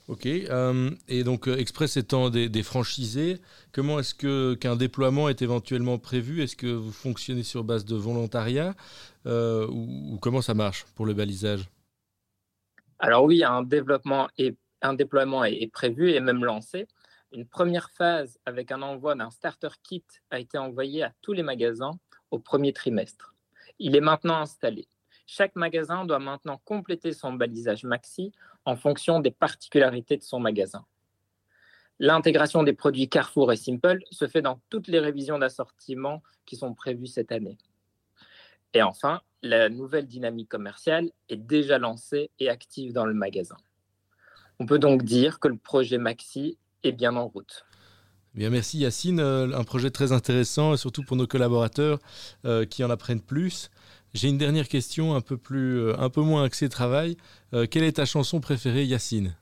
Ok, 0.08 0.24
euh, 0.24 0.90
et 1.06 1.22
donc 1.22 1.48
euh, 1.48 1.58
Express 1.58 1.98
étant 1.98 2.30
des, 2.30 2.48
des 2.48 2.62
franchisés, 2.62 3.42
comment 3.72 3.98
est-ce 3.98 4.14
que 4.14 4.54
qu'un 4.54 4.74
déploiement 4.74 5.28
est 5.28 5.42
éventuellement 5.42 5.98
prévu? 5.98 6.42
Est-ce 6.42 6.56
que 6.56 6.66
vous 6.66 6.92
fonctionnez 6.92 7.42
sur 7.42 7.62
base 7.62 7.84
de 7.84 7.94
volontariat 7.94 8.74
euh, 9.26 9.66
ou, 9.68 10.14
ou 10.14 10.18
comment 10.18 10.40
ça 10.40 10.54
marche 10.54 10.86
pour 10.94 11.04
le 11.04 11.12
balisage? 11.12 11.68
Alors 12.98 13.24
oui, 13.24 13.44
un 13.44 13.62
développement 13.62 14.28
et 14.38 14.56
un 14.82 14.94
déploiement 14.94 15.44
est, 15.44 15.70
prévu 15.72 16.12
et 16.12 16.20
même 16.20 16.44
lancé. 16.44 16.86
Une 17.32 17.46
première 17.46 17.90
phase 17.90 18.38
avec 18.46 18.72
un 18.72 18.82
envoi 18.82 19.14
d'un 19.14 19.30
starter 19.30 19.68
kit 19.82 20.04
a 20.30 20.38
été 20.38 20.56
envoyé 20.56 21.02
à 21.02 21.12
tous 21.20 21.32
les 21.32 21.42
magasins 21.42 21.98
au 22.30 22.38
premier 22.38 22.72
trimestre. 22.72 23.34
Il 23.78 23.96
est 23.96 24.00
maintenant 24.00 24.40
installé. 24.40 24.88
Chaque 25.26 25.56
magasin 25.56 26.04
doit 26.04 26.18
maintenant 26.18 26.60
compléter 26.64 27.12
son 27.12 27.34
balisage 27.34 27.84
maxi 27.84 28.32
en 28.64 28.76
fonction 28.76 29.20
des 29.20 29.30
particularités 29.30 30.16
de 30.16 30.22
son 30.22 30.40
magasin. 30.40 30.86
L'intégration 31.98 32.62
des 32.62 32.72
produits 32.72 33.08
Carrefour 33.08 33.52
et 33.52 33.56
Simple 33.56 33.98
se 34.10 34.26
fait 34.26 34.40
dans 34.40 34.60
toutes 34.70 34.88
les 34.88 35.00
révisions 35.00 35.38
d'assortiment 35.38 36.22
qui 36.46 36.56
sont 36.56 36.72
prévues 36.72 37.08
cette 37.08 37.32
année. 37.32 37.58
Et 38.72 38.82
enfin, 38.82 39.20
la 39.42 39.68
nouvelle 39.68 40.06
dynamique 40.06 40.48
commerciale 40.48 41.10
est 41.28 41.36
déjà 41.36 41.78
lancée 41.78 42.30
et 42.38 42.48
active 42.48 42.92
dans 42.92 43.04
le 43.04 43.14
magasin. 43.14 43.56
On 44.60 44.66
peut 44.66 44.78
donc 44.78 45.04
dire 45.04 45.38
que 45.38 45.48
le 45.48 45.56
projet 45.56 45.98
Maxi 45.98 46.58
est 46.82 46.92
bien 46.92 47.16
en 47.16 47.28
route. 47.28 47.64
Bien, 48.34 48.50
merci 48.50 48.78
Yacine, 48.78 49.20
Euh, 49.20 49.50
un 49.52 49.64
projet 49.64 49.90
très 49.90 50.12
intéressant, 50.12 50.76
surtout 50.76 51.02
pour 51.02 51.16
nos 51.16 51.26
collaborateurs 51.26 51.98
euh, 52.44 52.64
qui 52.66 52.84
en 52.84 52.90
apprennent 52.90 53.22
plus. 53.22 53.70
J'ai 54.14 54.28
une 54.28 54.38
dernière 54.38 54.68
question 54.68 55.14
un 55.14 55.20
peu, 55.20 55.36
plus, 55.36 55.80
euh, 55.80 55.98
un 55.98 56.10
peu 56.10 56.22
moins 56.22 56.44
axée 56.44 56.68
travail. 56.68 57.16
Euh, 57.52 57.66
quelle 57.70 57.84
est 57.84 57.96
ta 57.96 58.04
chanson 58.04 58.40
préférée, 58.40 58.84
Yacine? 58.84 59.36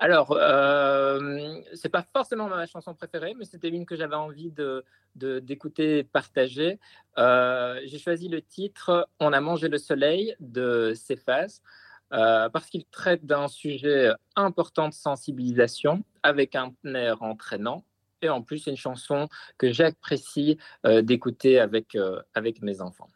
Alors, 0.00 0.32
euh, 0.32 1.60
c'est 1.74 1.88
pas 1.88 2.02
forcément 2.12 2.48
ma 2.48 2.66
chanson 2.66 2.94
préférée, 2.94 3.34
mais 3.38 3.44
c'était 3.44 3.68
une 3.68 3.86
que 3.86 3.96
j'avais 3.96 4.16
envie 4.16 4.50
de, 4.50 4.84
d'écouter 5.14 5.98
et 5.98 6.02
de 6.02 6.08
partager. 6.08 6.80
Euh, 7.16 7.80
j'ai 7.84 7.98
choisi 7.98 8.28
le 8.28 8.42
titre 8.42 9.08
On 9.20 9.32
a 9.32 9.40
mangé 9.40 9.68
le 9.68 9.78
soleil 9.78 10.34
de 10.40 10.92
Cephas 10.96 11.60
euh, 12.12 12.48
parce 12.48 12.66
qu'il 12.66 12.84
traite 12.86 13.24
d'un 13.24 13.48
sujet 13.48 14.10
important 14.36 14.88
de 14.88 14.94
sensibilisation 14.94 16.04
avec 16.22 16.54
un 16.54 16.72
air 16.84 17.22
entraînant. 17.22 17.84
Et 18.22 18.28
en 18.28 18.42
plus, 18.42 18.58
c'est 18.58 18.70
une 18.70 18.76
chanson 18.76 19.28
que 19.58 19.72
j'apprécie 19.72 20.58
euh, 20.86 21.02
d'écouter 21.02 21.58
avec, 21.58 21.94
euh, 21.94 22.22
avec 22.34 22.62
mes 22.62 22.80
enfants. 22.80 23.08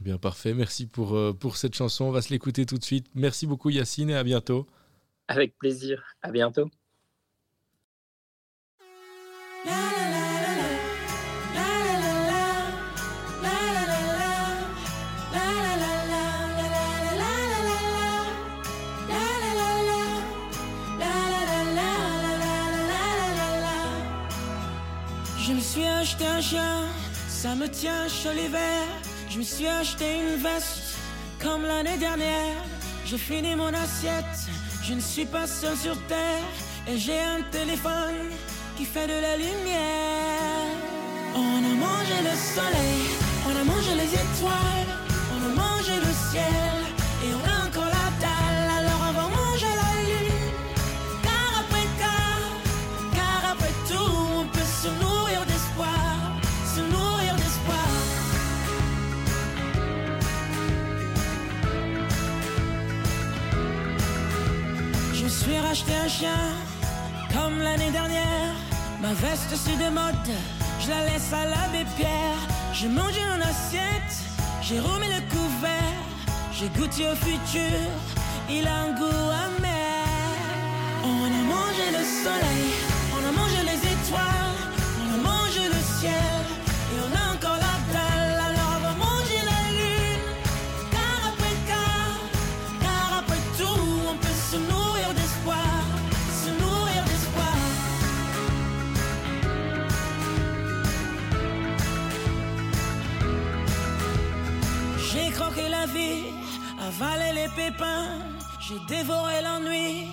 Bien, 0.00 0.16
parfait. 0.16 0.54
Merci 0.54 0.86
pour, 0.86 1.18
pour 1.38 1.56
cette 1.58 1.74
chanson. 1.74 2.06
On 2.06 2.10
va 2.10 2.22
se 2.22 2.30
l'écouter 2.30 2.64
tout 2.64 2.78
de 2.78 2.84
suite. 2.84 3.06
Merci 3.14 3.46
beaucoup, 3.46 3.68
Yacine, 3.68 4.08
et 4.10 4.16
à 4.16 4.24
bientôt. 4.24 4.66
Avec 5.28 5.58
plaisir. 5.58 6.02
À 6.22 6.30
bientôt. 6.30 6.70
Me 25.52 25.60
suis 25.60 25.86
acheté 25.86 26.26
un 26.26 26.40
chien, 26.40 26.84
ça 27.28 27.54
me 27.54 27.66
tient 27.66 28.08
chaud 28.08 28.32
l'hiver. 28.32 28.84
Je 29.28 29.38
me 29.38 29.42
suis 29.42 29.66
acheté 29.66 30.04
une 30.20 30.42
veste, 30.42 30.96
comme 31.42 31.62
l'année 31.62 31.96
dernière. 31.96 32.56
J'ai 33.06 33.18
fini 33.18 33.54
mon 33.54 33.72
assiette, 33.72 34.38
je 34.82 34.94
ne 34.94 35.00
suis 35.00 35.24
pas 35.24 35.46
seul 35.46 35.76
sur 35.76 35.96
terre. 36.06 36.44
Et 36.88 36.98
j'ai 36.98 37.18
un 37.18 37.42
téléphone 37.50 38.28
qui 38.76 38.84
fait 38.84 39.06
de 39.06 39.18
la 39.26 39.36
lumière. 39.36 40.76
On 41.34 41.58
a 41.70 41.74
mangé 41.86 42.16
le 42.22 42.36
soleil, 42.56 43.02
on 43.46 43.54
a 43.60 43.64
mangé 43.64 43.94
les 43.94 44.12
étoiles, 44.24 44.92
on 45.34 45.40
a 45.48 45.54
mangé 45.54 45.94
le 45.96 46.12
ciel. 46.30 46.79
Racheté 65.70 65.92
un 66.04 66.08
chien, 66.08 66.42
comme 67.32 67.60
l'année 67.60 67.92
dernière. 67.92 68.54
Ma 69.00 69.12
veste 69.12 69.54
c'est 69.54 69.76
de 69.76 69.88
mode, 69.88 70.30
je 70.80 70.90
la 70.90 71.04
laisse 71.04 71.32
à 71.32 71.44
l'abbé 71.44 71.84
Pierre. 71.96 72.40
J'ai 72.72 72.88
mangé 72.88 73.20
en 73.32 73.40
assiette, 73.40 74.14
j'ai 74.62 74.80
remis 74.80 75.06
le 75.06 75.20
couvert. 75.30 76.02
J'ai 76.52 76.68
goûté 76.70 77.06
au 77.06 77.14
futur, 77.14 77.86
il 78.50 78.66
a 78.66 78.78
un 78.86 78.90
goût 78.98 79.30
amer. 79.46 80.06
On 81.04 81.26
a 81.38 81.42
mangé 81.54 81.86
le 81.98 82.04
soleil, 82.24 82.69
avalé 107.00 107.32
les 107.32 107.48
pépins, 107.48 108.08
j'ai 108.60 108.78
dévoré 108.88 109.40
l'ennui, 109.42 110.08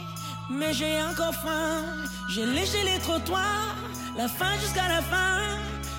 mais 0.50 0.74
j'ai 0.74 1.02
encore 1.02 1.34
faim. 1.34 1.84
J'ai 2.30 2.46
léché 2.46 2.84
les 2.84 3.00
trottoirs, 3.00 3.76
la 4.18 4.28
fin 4.28 4.54
jusqu'à 4.62 4.88
la 4.88 5.02
fin. 5.02 5.40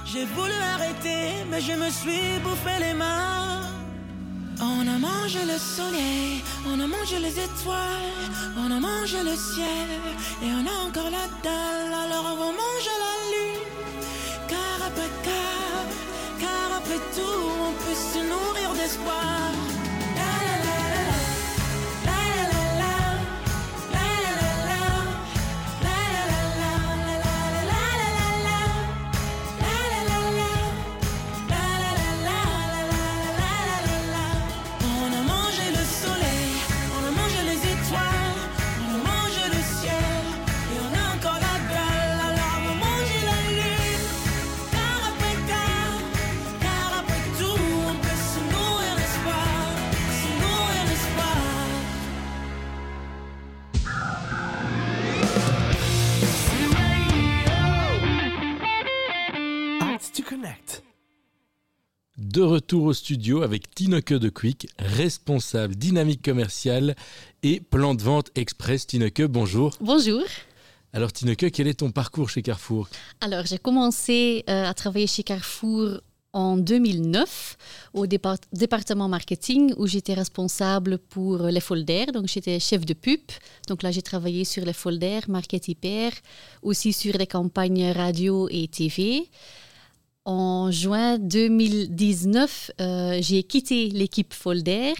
J'ai 0.05 0.25
voulu 0.25 0.53
arrêter, 0.75 1.45
mais 1.51 1.61
je 1.61 1.73
me 1.73 1.91
suis 1.91 2.39
bouffé 2.43 2.75
les 2.81 2.95
mains. 2.95 3.63
On 4.61 4.81
a 4.95 4.99
mangé 4.99 5.41
le 5.45 5.59
soleil, 5.59 6.43
on 6.67 6.81
a 6.81 6.87
mangé 6.87 7.19
les 7.19 7.39
étoiles, 7.39 8.31
on 8.57 8.71
a 8.71 8.81
mangé 8.81 9.19
le 9.23 9.37
ciel, 9.37 9.91
et 10.43 10.51
on 10.59 10.65
a 10.67 10.89
encore 10.89 11.11
la 11.11 11.27
dalle, 11.45 11.93
alors 12.05 12.25
on 12.33 12.37
va 12.43 12.51
manger 12.65 12.97
la 13.05 13.15
lune. 13.33 13.67
Car 14.49 14.87
après 14.89 15.11
car, 15.27 15.85
car 16.41 16.77
après 16.79 17.01
tout, 17.15 17.43
on 17.67 17.73
peut 17.83 18.01
se 18.13 18.21
nourrir 18.31 18.71
d'espoir. 18.75 19.48
Retour 62.49 62.85
au 62.85 62.93
studio 62.93 63.43
avec 63.43 63.73
Tineke 63.75 64.15
de 64.15 64.29
Quick, 64.29 64.69
responsable 64.79 65.75
dynamique 65.77 66.23
commerciale 66.23 66.97
et 67.43 67.61
plan 67.61 67.95
de 67.95 68.03
vente 68.03 68.31
express. 68.35 68.87
Tineke, 68.87 69.23
bonjour. 69.23 69.75
Bonjour. 69.81 70.23
Alors 70.93 71.13
Tineke, 71.13 71.51
quel 71.53 71.69
est 71.69 71.75
ton 71.79 71.91
parcours 71.91 72.31
chez 72.31 72.43
Carrefour? 72.43 72.89
Alors, 73.21 73.45
j'ai 73.47 73.59
commencé 73.59 74.45
euh, 74.49 74.65
à 74.67 74.75
travailler 74.75 75.07
chez 75.07 75.23
Carrefour 75.23 76.01
en 76.33 76.57
2009 76.57 77.57
au 77.95 78.07
départ- 78.07 78.39
département 78.53 79.09
marketing 79.09 79.73
où 79.77 79.87
j'étais 79.87 80.15
responsable 80.15 80.99
pour 80.99 81.39
les 81.45 81.61
folders. 81.61 82.13
Donc, 82.13 82.27
j'étais 82.27 82.59
chef 82.61 82.85
de 82.85 82.95
pub. 82.95 83.21
Donc 83.69 83.83
là, 83.83 83.91
j'ai 83.91 84.03
travaillé 84.03 84.45
sur 84.45 84.65
les 84.65 84.73
folders, 84.73 85.23
market 85.29 85.69
hyper, 85.69 86.13
aussi 86.63 86.93
sur 86.93 87.17
les 87.17 87.27
campagnes 87.27 87.91
radio 87.93 88.49
et 88.51 88.69
TV. 88.69 89.29
En 90.29 90.71
juin 90.71 91.19
2019, 91.19 92.73
euh, 92.83 93.19
j'ai 93.23 93.43
quitté 93.45 93.89
l'équipe 93.89 94.35
folder. 94.35 94.93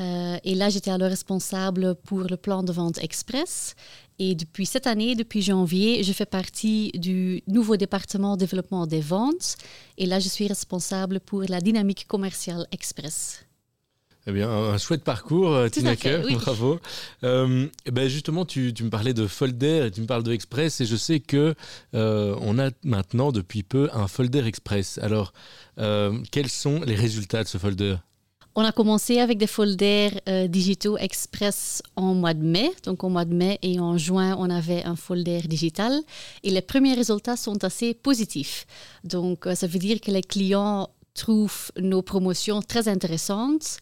euh, 0.00 0.38
et 0.42 0.56
là, 0.56 0.70
j'étais 0.70 0.90
alors 0.90 1.08
responsable 1.08 1.94
pour 1.94 2.22
le 2.22 2.36
plan 2.36 2.64
de 2.64 2.72
vente 2.72 2.98
express. 2.98 3.76
Et 4.18 4.34
depuis 4.34 4.66
cette 4.66 4.88
année, 4.88 5.14
depuis 5.14 5.40
janvier, 5.40 6.02
je 6.02 6.12
fais 6.12 6.26
partie 6.26 6.90
du 6.94 7.44
nouveau 7.46 7.76
département 7.76 8.36
développement 8.36 8.88
des 8.88 9.00
ventes. 9.00 9.56
Et 9.98 10.06
là, 10.06 10.18
je 10.18 10.28
suis 10.28 10.48
responsable 10.48 11.20
pour 11.20 11.44
la 11.48 11.60
dynamique 11.60 12.08
commerciale 12.08 12.66
express. 12.72 13.45
Eh 14.28 14.32
bien, 14.32 14.50
un 14.50 14.76
chouette 14.76 15.04
parcours, 15.04 15.54
euh, 15.54 15.68
fait, 15.68 16.24
oui. 16.24 16.34
bravo. 16.34 16.80
Euh, 17.22 17.68
eh 17.84 17.90
ben 17.92 18.08
justement, 18.08 18.44
tu, 18.44 18.74
tu 18.74 18.82
me 18.82 18.90
parlais 18.90 19.14
de 19.14 19.28
folder 19.28 19.86
et 19.86 19.90
tu 19.92 20.00
me 20.00 20.06
parles 20.06 20.24
de 20.24 20.32
Express, 20.32 20.80
et 20.80 20.84
je 20.84 20.96
sais 20.96 21.20
que 21.20 21.54
euh, 21.94 22.36
on 22.40 22.58
a 22.58 22.70
maintenant 22.82 23.30
depuis 23.30 23.62
peu 23.62 23.88
un 23.94 24.08
folder 24.08 24.44
Express. 24.44 24.98
Alors, 25.00 25.32
euh, 25.78 26.18
quels 26.32 26.48
sont 26.48 26.80
les 26.80 26.96
résultats 26.96 27.44
de 27.44 27.48
ce 27.48 27.58
folder? 27.58 27.96
On 28.56 28.64
a 28.64 28.72
commencé 28.72 29.20
avec 29.20 29.36
des 29.36 29.46
folders 29.46 30.18
euh, 30.28 30.48
digitaux 30.48 30.96
express 30.96 31.82
en 31.94 32.14
mois 32.14 32.32
de 32.32 32.42
mai. 32.42 32.72
Donc, 32.84 33.04
au 33.04 33.10
mois 33.10 33.26
de 33.26 33.34
mai 33.34 33.58
et 33.60 33.78
en 33.78 33.98
juin, 33.98 34.34
on 34.38 34.48
avait 34.48 34.82
un 34.84 34.96
folder 34.96 35.42
digital. 35.42 36.00
Et 36.42 36.50
les 36.50 36.62
premiers 36.62 36.94
résultats 36.94 37.36
sont 37.36 37.62
assez 37.64 37.92
positifs. 37.92 38.66
Donc, 39.04 39.46
euh, 39.46 39.54
ça 39.54 39.66
veut 39.66 39.78
dire 39.78 40.00
que 40.00 40.10
les 40.10 40.22
clients 40.22 40.88
trouvent 41.12 41.70
nos 41.78 42.00
promotions 42.00 42.62
très 42.62 42.88
intéressantes. 42.88 43.76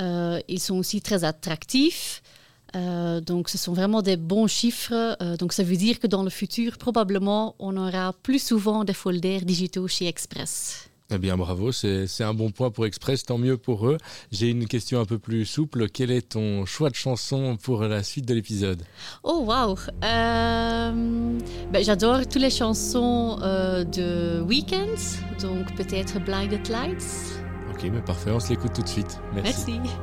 Euh, 0.00 0.40
ils 0.48 0.60
sont 0.60 0.76
aussi 0.76 1.00
très 1.00 1.24
attractifs. 1.24 2.22
Euh, 2.76 3.20
donc, 3.20 3.48
ce 3.48 3.58
sont 3.58 3.72
vraiment 3.72 4.02
des 4.02 4.16
bons 4.16 4.46
chiffres. 4.46 5.16
Euh, 5.20 5.36
donc, 5.36 5.52
ça 5.52 5.62
veut 5.62 5.76
dire 5.76 5.98
que 5.98 6.06
dans 6.06 6.22
le 6.22 6.30
futur, 6.30 6.78
probablement, 6.78 7.54
on 7.58 7.76
aura 7.76 8.12
plus 8.22 8.42
souvent 8.42 8.84
des 8.84 8.92
folders 8.92 9.42
digitaux 9.42 9.88
chez 9.88 10.06
Express. 10.06 10.90
Eh 11.12 11.18
bien, 11.18 11.36
bravo, 11.36 11.72
c'est 11.72 12.22
un 12.22 12.34
bon 12.34 12.52
point 12.52 12.70
pour 12.70 12.86
Express, 12.86 13.24
tant 13.24 13.36
mieux 13.36 13.56
pour 13.56 13.88
eux. 13.88 13.98
J'ai 14.30 14.48
une 14.50 14.68
question 14.68 15.00
un 15.00 15.04
peu 15.04 15.18
plus 15.18 15.44
souple. 15.44 15.88
Quel 15.88 16.12
est 16.12 16.30
ton 16.30 16.64
choix 16.66 16.88
de 16.88 16.94
chanson 16.94 17.56
pour 17.60 17.82
la 17.82 18.04
suite 18.04 18.26
de 18.26 18.34
l'épisode? 18.34 18.84
Oh 19.24 19.44
wow! 19.44 19.76
Euh, 20.04 21.38
ben, 21.72 21.84
J'adore 21.84 22.20
toutes 22.28 22.42
les 22.42 22.50
chansons 22.50 23.40
euh, 23.42 23.82
de 23.82 24.40
Weekend, 24.42 24.96
donc 25.42 25.74
peut-être 25.74 26.20
Blinded 26.24 26.68
Lights. 26.68 27.39
Ok, 27.80 27.88
mais 27.90 28.02
parfait, 28.02 28.30
on 28.30 28.40
se 28.40 28.50
l'écoute 28.50 28.74
tout 28.74 28.82
de 28.82 28.88
suite. 28.88 29.18
Merci. 29.32 29.80
Merci. 29.80 29.96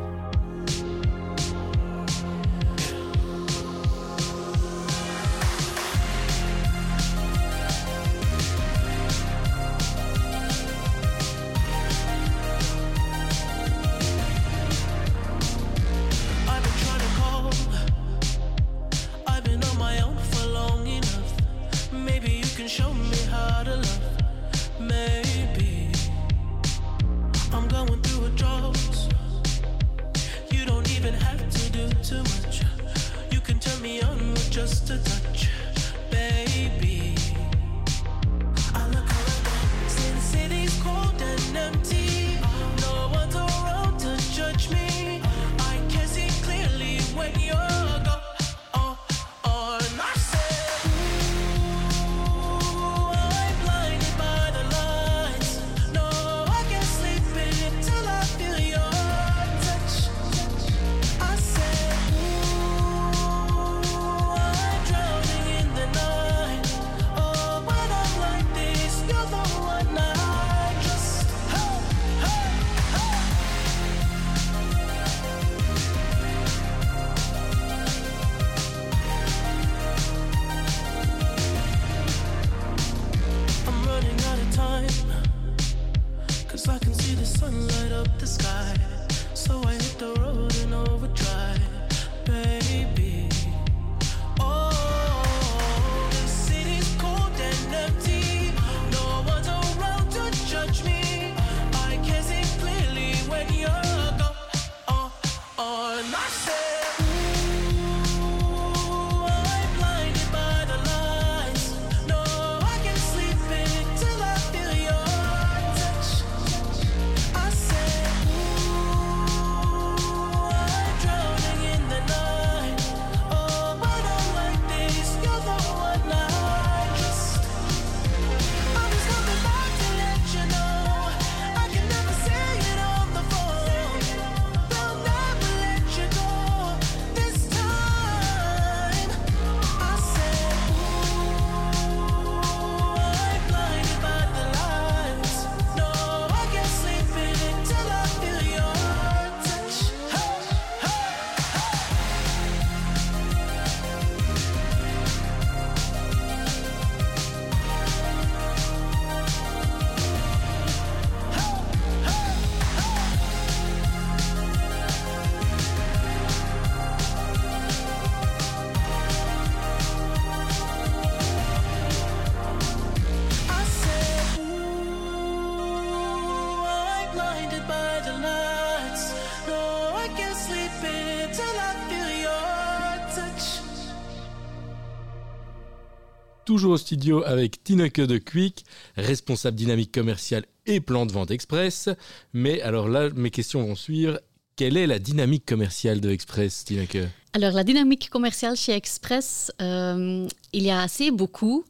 Toujours 186.58 186.72
au 186.72 186.78
studio 186.78 187.24
avec 187.24 187.64
Tineke 187.64 188.02
de 188.02 188.18
Quick, 188.18 188.66
responsable 188.96 189.56
dynamique 189.56 189.92
commerciale 189.92 190.44
et 190.66 190.80
plan 190.80 191.06
de 191.06 191.12
vente 191.12 191.30
express. 191.30 191.88
Mais 192.34 192.62
alors 192.62 192.90
là, 192.90 193.12
mes 193.16 193.30
questions 193.30 193.62
vont 193.62 193.76
suivre. 193.76 194.20
Quelle 194.56 194.76
est 194.76 194.88
la 194.88 194.98
dynamique 194.98 195.46
commerciale 195.46 196.02
de 196.02 196.10
Express, 196.10 196.66
Tineke 196.66 196.98
Alors, 197.34 197.52
la 197.52 197.64
dynamique 197.64 198.10
commerciale 198.10 198.56
chez 198.56 198.72
Express, 198.72 199.52
euh, 199.62 200.28
il 200.54 200.64
y 200.64 200.72
a 200.72 200.82
assez 200.82 201.12
beaucoup. 201.12 201.66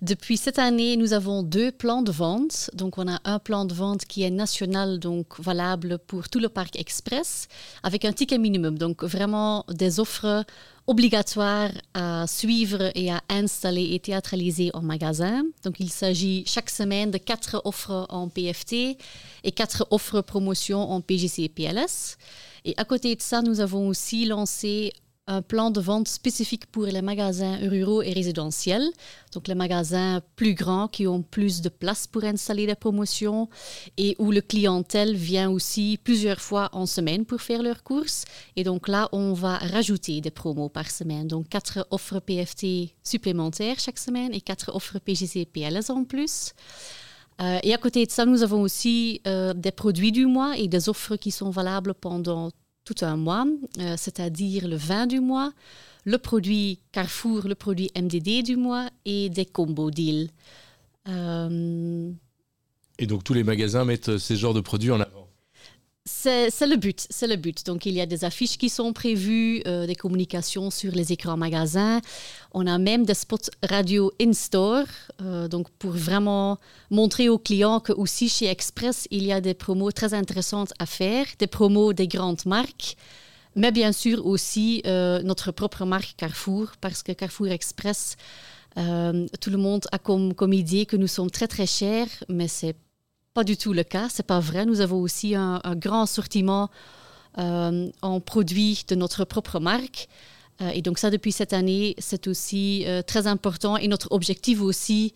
Depuis 0.00 0.36
cette 0.36 0.58
année, 0.58 0.96
nous 0.96 1.12
avons 1.12 1.42
deux 1.42 1.70
plans 1.70 2.02
de 2.02 2.10
vente. 2.10 2.70
Donc, 2.74 2.98
on 2.98 3.06
a 3.06 3.20
un 3.24 3.38
plan 3.38 3.64
de 3.64 3.74
vente 3.74 4.04
qui 4.06 4.22
est 4.22 4.30
national, 4.30 4.98
donc 4.98 5.38
valable 5.38 5.98
pour 5.98 6.28
tout 6.28 6.40
le 6.40 6.48
parc 6.48 6.76
Express, 6.76 7.46
avec 7.82 8.04
un 8.04 8.12
ticket 8.12 8.38
minimum. 8.38 8.78
Donc, 8.78 9.04
vraiment 9.04 9.64
des 9.68 10.00
offres 10.00 10.44
obligatoires 10.86 11.70
à 11.94 12.26
suivre 12.26 12.90
et 12.94 13.12
à 13.12 13.20
installer 13.28 13.90
et 13.92 14.00
théâtraliser 14.00 14.70
en 14.74 14.82
magasin. 14.82 15.44
Donc, 15.62 15.78
il 15.78 15.90
s'agit 15.90 16.42
chaque 16.46 16.70
semaine 16.70 17.10
de 17.10 17.18
quatre 17.18 17.60
offres 17.64 18.06
en 18.08 18.28
PFT 18.28 18.96
et 19.44 19.52
quatre 19.52 19.86
offres 19.90 20.22
promotion 20.22 20.90
en 20.90 21.00
PGC 21.00 21.42
et 21.42 21.48
PLS. 21.48 22.16
Et 22.64 22.74
à 22.76 22.84
côté 22.84 23.14
de 23.16 23.22
ça, 23.22 23.42
nous 23.42 23.60
avons 23.60 23.88
aussi 23.88 24.24
lancé 24.24 24.92
un 25.28 25.40
plan 25.40 25.70
de 25.70 25.80
vente 25.80 26.08
spécifique 26.08 26.66
pour 26.66 26.84
les 26.84 27.00
magasins 27.00 27.56
ruraux 27.68 28.02
et 28.02 28.12
résidentiels. 28.12 28.88
Donc 29.32 29.46
les 29.46 29.54
magasins 29.54 30.20
plus 30.34 30.54
grands 30.54 30.88
qui 30.88 31.06
ont 31.06 31.22
plus 31.22 31.60
de 31.60 31.68
place 31.68 32.06
pour 32.06 32.24
installer 32.24 32.66
des 32.66 32.74
promotions 32.74 33.48
et 33.96 34.16
où 34.18 34.32
le 34.32 34.40
clientèle 34.40 35.14
vient 35.14 35.48
aussi 35.48 35.98
plusieurs 36.02 36.40
fois 36.40 36.70
en 36.72 36.86
semaine 36.86 37.24
pour 37.24 37.40
faire 37.40 37.62
leurs 37.62 37.84
courses. 37.84 38.24
Et 38.56 38.64
donc 38.64 38.88
là, 38.88 39.08
on 39.12 39.32
va 39.32 39.58
rajouter 39.58 40.20
des 40.20 40.32
promos 40.32 40.68
par 40.68 40.90
semaine. 40.90 41.28
Donc 41.28 41.48
quatre 41.48 41.86
offres 41.90 42.18
PFT 42.18 42.94
supplémentaires 43.04 43.78
chaque 43.78 43.98
semaine 43.98 44.34
et 44.34 44.40
quatre 44.40 44.74
offres 44.74 44.98
PGC 44.98 45.46
PLS 45.46 45.90
en 45.90 46.04
plus. 46.04 46.52
Euh, 47.40 47.58
et 47.62 47.72
à 47.74 47.78
côté 47.78 48.04
de 48.06 48.10
ça, 48.10 48.26
nous 48.26 48.42
avons 48.42 48.60
aussi 48.60 49.20
euh, 49.26 49.54
des 49.54 49.72
produits 49.72 50.12
du 50.12 50.26
mois 50.26 50.56
et 50.58 50.68
des 50.68 50.88
offres 50.88 51.16
qui 51.16 51.30
sont 51.30 51.50
valables 51.50 51.94
pendant 51.94 52.50
tout 52.84 52.94
un 53.02 53.16
mois, 53.16 53.46
euh, 53.78 53.94
c'est-à-dire 53.96 54.68
le 54.68 54.76
vin 54.76 55.06
du 55.06 55.20
mois, 55.20 55.52
le 56.04 56.18
produit 56.18 56.80
Carrefour, 56.90 57.42
le 57.46 57.54
produit 57.54 57.90
MDD 57.96 58.42
du 58.42 58.56
mois 58.56 58.88
et 59.04 59.30
des 59.30 59.46
combo 59.46 59.90
deals. 59.90 60.30
Et 62.98 63.06
donc 63.06 63.24
tous 63.24 63.34
les 63.34 63.44
magasins 63.44 63.84
mettent 63.84 64.18
ces 64.18 64.36
genres 64.36 64.54
de 64.54 64.60
produits 64.60 64.90
en 64.90 65.00
avant. 65.00 65.21
C'est 66.04 66.66
le 66.66 66.76
but, 66.76 67.06
c'est 67.10 67.26
le 67.26 67.36
but. 67.36 67.64
Donc 67.66 67.86
il 67.86 67.94
y 67.94 68.00
a 68.00 68.06
des 68.06 68.24
affiches 68.24 68.58
qui 68.58 68.68
sont 68.68 68.92
prévues, 68.92 69.62
euh, 69.66 69.86
des 69.86 69.94
communications 69.94 70.70
sur 70.70 70.92
les 70.92 71.12
écrans 71.12 71.36
magasins. 71.36 72.00
On 72.52 72.66
a 72.66 72.78
même 72.78 73.04
des 73.04 73.14
spots 73.14 73.50
radio 73.62 74.12
in-store, 74.20 74.86
euh, 75.20 75.48
donc 75.48 75.70
pour 75.78 75.92
vraiment 75.92 76.58
montrer 76.90 77.28
aux 77.28 77.38
clients 77.38 77.80
que 77.80 77.92
aussi 77.92 78.28
chez 78.28 78.46
Express, 78.46 79.06
il 79.10 79.24
y 79.24 79.32
a 79.32 79.40
des 79.40 79.54
promos 79.54 79.92
très 79.92 80.12
intéressantes 80.14 80.72
à 80.78 80.86
faire, 80.86 81.26
des 81.38 81.46
promos 81.46 81.92
des 81.92 82.08
grandes 82.08 82.44
marques, 82.46 82.96
mais 83.54 83.70
bien 83.70 83.92
sûr 83.92 84.26
aussi 84.26 84.82
euh, 84.86 85.22
notre 85.22 85.52
propre 85.52 85.84
marque 85.84 86.14
Carrefour, 86.16 86.72
parce 86.80 87.02
que 87.02 87.12
Carrefour 87.12 87.48
Express, 87.48 88.16
tout 88.74 89.50
le 89.50 89.58
monde 89.58 89.84
a 89.92 89.98
comme, 89.98 90.32
comme 90.32 90.54
idée 90.54 90.86
que 90.86 90.96
nous 90.96 91.06
sommes 91.06 91.30
très 91.30 91.46
très 91.46 91.66
chers, 91.66 92.08
mais 92.30 92.48
c'est 92.48 92.74
pas 93.34 93.44
du 93.44 93.56
tout 93.56 93.72
le 93.72 93.82
cas, 93.82 94.08
c'est 94.10 94.26
pas 94.26 94.40
vrai. 94.40 94.66
Nous 94.66 94.80
avons 94.80 95.00
aussi 95.00 95.34
un, 95.34 95.60
grand 95.76 96.02
assortiment 96.02 96.70
euh, 97.38 97.88
en 98.02 98.20
produits 98.20 98.84
de 98.88 98.94
notre 98.94 99.24
propre 99.24 99.58
marque. 99.58 100.08
Euh, 100.60 100.68
et 100.70 100.82
donc 100.82 100.98
ça, 100.98 101.10
depuis 101.10 101.32
cette 101.32 101.52
année, 101.52 101.94
c'est 101.98 102.26
aussi 102.26 102.84
euh, 102.86 103.02
très 103.02 103.26
important 103.26 103.76
et 103.76 103.88
notre 103.88 104.12
objectif 104.12 104.60
aussi 104.60 105.14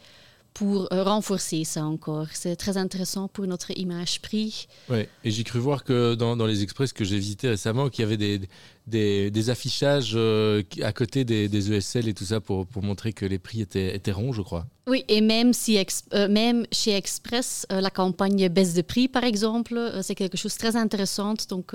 pour 0.56 0.88
euh, 0.90 1.04
renforcer 1.04 1.64
ça 1.64 1.84
encore. 1.84 2.28
C'est 2.32 2.56
très 2.56 2.78
intéressant 2.78 3.28
pour 3.28 3.46
notre 3.46 3.78
image 3.78 4.22
prix. 4.22 4.68
Ouais. 4.88 5.06
Et 5.22 5.30
j'ai 5.30 5.44
cru 5.44 5.58
voir 5.58 5.84
que 5.84 6.14
dans, 6.14 6.34
dans 6.34 6.46
les 6.46 6.62
express 6.62 6.94
que 6.94 7.04
j'ai 7.04 7.18
visités 7.18 7.50
récemment, 7.50 7.90
qu'il 7.90 8.00
y 8.00 8.06
avait 8.06 8.16
des, 8.16 8.40
des, 8.86 9.30
des 9.30 9.50
affichages 9.50 10.12
euh, 10.14 10.62
à 10.80 10.94
côté 10.94 11.24
des, 11.24 11.50
des 11.50 11.74
ESL 11.74 12.08
et 12.08 12.14
tout 12.14 12.24
ça 12.24 12.40
pour, 12.40 12.66
pour 12.66 12.82
montrer 12.82 13.12
que 13.12 13.26
les 13.26 13.38
prix 13.38 13.60
étaient, 13.60 13.94
étaient 13.94 14.12
ronds, 14.12 14.32
je 14.32 14.40
crois. 14.40 14.66
Oui, 14.86 15.04
et 15.08 15.20
même, 15.20 15.52
si 15.52 15.78
euh, 16.14 16.26
même 16.28 16.66
chez 16.72 16.96
Express, 16.96 17.66
euh, 17.70 17.82
la 17.82 17.90
campagne 17.90 18.48
baisse 18.48 18.72
de 18.72 18.80
prix, 18.80 19.08
par 19.08 19.24
exemple, 19.24 19.78
c'est 20.02 20.14
quelque 20.14 20.38
chose 20.38 20.54
de 20.54 20.58
très 20.58 20.74
intéressant. 20.74 21.34
Donc, 21.50 21.72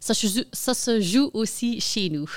ça 0.00 0.14
se 0.14 1.00
joue 1.00 1.30
aussi 1.34 1.80
chez 1.80 2.10
nous. 2.10 2.28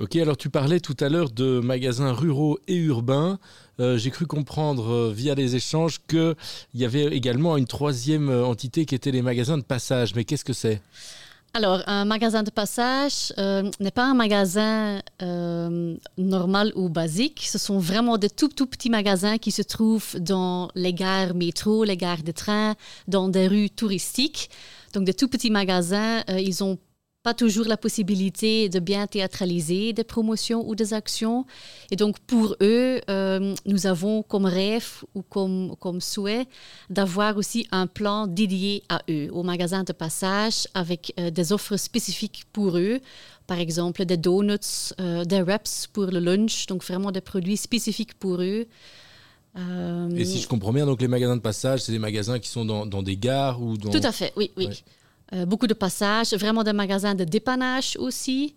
Ok, 0.00 0.16
alors 0.16 0.38
tu 0.38 0.48
parlais 0.48 0.80
tout 0.80 0.96
à 1.00 1.10
l'heure 1.10 1.28
de 1.28 1.60
magasins 1.60 2.14
ruraux 2.14 2.58
et 2.66 2.74
urbains. 2.74 3.38
Euh, 3.80 3.98
j'ai 3.98 4.10
cru 4.10 4.24
comprendre 4.24 4.90
euh, 4.90 5.12
via 5.14 5.34
les 5.34 5.56
échanges 5.56 5.98
qu'il 6.08 6.34
y 6.72 6.86
avait 6.86 7.04
également 7.14 7.58
une 7.58 7.66
troisième 7.66 8.30
euh, 8.30 8.46
entité 8.46 8.86
qui 8.86 8.94
était 8.94 9.10
les 9.10 9.20
magasins 9.20 9.58
de 9.58 9.62
passage. 9.62 10.14
Mais 10.14 10.24
qu'est-ce 10.24 10.46
que 10.46 10.54
c'est? 10.54 10.80
Alors, 11.52 11.82
un 11.86 12.06
magasin 12.06 12.42
de 12.42 12.50
passage 12.50 13.34
n'est 13.36 13.90
pas 13.90 14.04
un 14.04 14.14
magasin 14.14 15.02
normal 16.16 16.72
ou 16.76 16.88
basique. 16.88 17.44
Ce 17.44 17.58
sont 17.58 17.78
vraiment 17.78 18.18
des 18.18 18.30
tout, 18.30 18.48
tout 18.48 18.66
petits 18.66 18.88
magasins 18.88 19.36
qui 19.36 19.50
se 19.50 19.60
trouvent 19.60 20.16
dans 20.18 20.70
les 20.76 20.94
gares 20.94 21.34
métro, 21.34 21.82
les 21.82 21.96
gares 21.96 22.22
de 22.22 22.30
train, 22.30 22.76
dans 23.08 23.28
des 23.28 23.48
rues 23.48 23.68
touristiques. 23.68 24.48
Donc, 24.94 25.04
des 25.04 25.14
tout 25.14 25.26
petits 25.26 25.50
magasins, 25.50 26.22
ils 26.28 26.62
ont 26.62 26.78
pas 27.22 27.34
toujours 27.34 27.66
la 27.66 27.76
possibilité 27.76 28.68
de 28.70 28.78
bien 28.78 29.06
théâtraliser 29.06 29.92
des 29.92 30.04
promotions 30.04 30.66
ou 30.66 30.74
des 30.74 30.94
actions. 30.94 31.44
Et 31.90 31.96
donc, 31.96 32.18
pour 32.20 32.56
eux, 32.62 33.00
euh, 33.10 33.54
nous 33.66 33.86
avons 33.86 34.22
comme 34.22 34.46
rêve 34.46 35.04
ou 35.14 35.22
comme, 35.22 35.76
comme 35.80 36.00
souhait 36.00 36.46
d'avoir 36.88 37.36
aussi 37.36 37.66
un 37.72 37.86
plan 37.86 38.26
dédié 38.26 38.84
à 38.88 39.02
eux, 39.10 39.28
aux 39.32 39.42
magasins 39.42 39.84
de 39.84 39.92
passage, 39.92 40.66
avec 40.72 41.12
euh, 41.18 41.30
des 41.30 41.52
offres 41.52 41.76
spécifiques 41.76 42.44
pour 42.52 42.78
eux. 42.78 43.00
Par 43.46 43.58
exemple, 43.58 44.06
des 44.06 44.16
donuts, 44.16 44.94
euh, 44.98 45.24
des 45.24 45.42
wraps 45.42 45.88
pour 45.88 46.06
le 46.06 46.20
lunch, 46.20 46.66
donc 46.66 46.82
vraiment 46.84 47.12
des 47.12 47.20
produits 47.20 47.58
spécifiques 47.58 48.14
pour 48.14 48.40
eux. 48.40 48.66
Et 50.16 50.24
si 50.24 50.38
je 50.40 50.46
comprends 50.46 50.72
bien, 50.72 50.86
donc 50.86 51.02
les 51.02 51.08
magasins 51.08 51.36
de 51.36 51.40
passage, 51.42 51.80
c'est 51.80 51.90
des 51.90 51.98
magasins 51.98 52.38
qui 52.38 52.48
sont 52.48 52.64
dans, 52.64 52.86
dans 52.86 53.02
des 53.02 53.16
gares 53.16 53.60
ou 53.60 53.76
dans. 53.76 53.90
Tout 53.90 54.00
à 54.04 54.12
fait, 54.12 54.32
oui, 54.36 54.52
oui. 54.56 54.66
Ouais. 54.66 54.74
Euh, 55.32 55.46
beaucoup 55.46 55.66
de 55.66 55.74
passages, 55.74 56.32
vraiment 56.34 56.64
des 56.64 56.72
magasins 56.72 57.14
de 57.14 57.24
dépannage 57.24 57.96
aussi. 57.98 58.54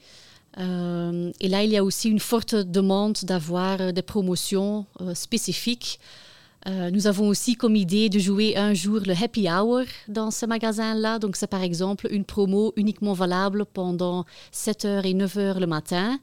Euh, 0.60 1.32
et 1.40 1.48
là, 1.48 1.64
il 1.64 1.72
y 1.72 1.78
a 1.78 1.84
aussi 1.84 2.10
une 2.10 2.20
forte 2.20 2.56
demande 2.56 3.18
d'avoir 3.24 3.80
euh, 3.80 3.92
des 3.92 4.02
promotions 4.02 4.86
spécifiques. 5.14 6.00
Nous 6.66 7.08
avons 7.08 7.28
aussi 7.28 7.58
comme 7.58 7.76
idée 7.76 8.08
de 8.08 8.20
jouer 8.20 8.56
un 8.56 8.74
jour 8.74 9.02
le 9.06 9.12
happy 9.22 9.50
hour 9.50 9.84
dans 10.08 10.32
ce 10.32 10.46
magasin-là. 10.46 11.20
Donc, 11.20 11.36
c'est 11.36 11.48
par 11.48 11.62
exemple 11.62 12.08
une 12.10 12.24
promo 12.24 12.72
uniquement 12.78 13.12
valable 13.12 13.66
pendant 13.66 14.24
7h 14.54 15.06
et 15.06 15.14
9h 15.14 15.60
le 15.60 15.68
matin. 15.68 16.18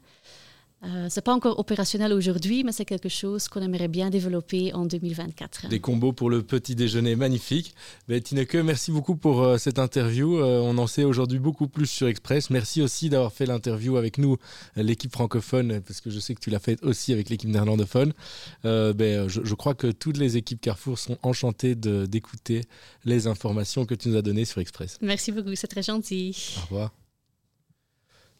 Euh, 0.83 1.07
c'est 1.09 1.21
pas 1.21 1.33
encore 1.33 1.59
opérationnel 1.59 2.11
aujourd'hui, 2.11 2.63
mais 2.63 2.71
c'est 2.71 2.85
quelque 2.85 3.09
chose 3.09 3.47
qu'on 3.47 3.61
aimerait 3.61 3.87
bien 3.87 4.09
développer 4.09 4.73
en 4.73 4.85
2024. 4.85 5.67
Des 5.67 5.79
combos 5.79 6.11
pour 6.11 6.29
le 6.29 6.41
petit 6.41 6.75
déjeuner 6.75 7.15
magnifique. 7.15 7.75
Ben, 8.07 8.19
Tineke, 8.19 8.55
merci 8.55 8.91
beaucoup 8.91 9.15
pour 9.15 9.43
euh, 9.43 9.57
cette 9.57 9.77
interview. 9.77 10.39
Euh, 10.39 10.59
on 10.59 10.77
en 10.79 10.87
sait 10.87 11.03
aujourd'hui 11.03 11.37
beaucoup 11.37 11.67
plus 11.67 11.85
sur 11.85 12.07
Express. 12.07 12.49
Merci 12.49 12.81
aussi 12.81 13.09
d'avoir 13.09 13.31
fait 13.31 13.45
l'interview 13.45 13.97
avec 13.97 14.17
nous, 14.17 14.37
euh, 14.77 14.83
l'équipe 14.83 15.11
francophone, 15.11 15.81
parce 15.81 16.01
que 16.01 16.09
je 16.09 16.19
sais 16.19 16.33
que 16.33 16.39
tu 16.39 16.49
l'as 16.49 16.59
fait 16.59 16.83
aussi 16.83 17.13
avec 17.13 17.29
l'équipe 17.29 17.49
néerlandophone. 17.49 18.13
Ben, 18.63 19.27
je, 19.27 19.41
je 19.43 19.55
crois 19.55 19.73
que 19.75 19.87
toutes 19.87 20.17
les 20.17 20.37
équipes 20.37 20.61
Carrefour 20.61 20.97
sont 20.97 21.17
enchantées 21.21 21.75
d'écouter 21.75 22.61
les 23.05 23.27
informations 23.27 23.85
que 23.85 23.95
tu 23.95 24.09
nous 24.09 24.15
as 24.17 24.21
données 24.21 24.45
sur 24.45 24.61
Express. 24.61 24.97
Merci 25.01 25.31
beaucoup, 25.31 25.55
c'est 25.55 25.67
très 25.67 25.83
gentil. 25.83 26.35
Au 26.57 26.61
revoir. 26.61 26.91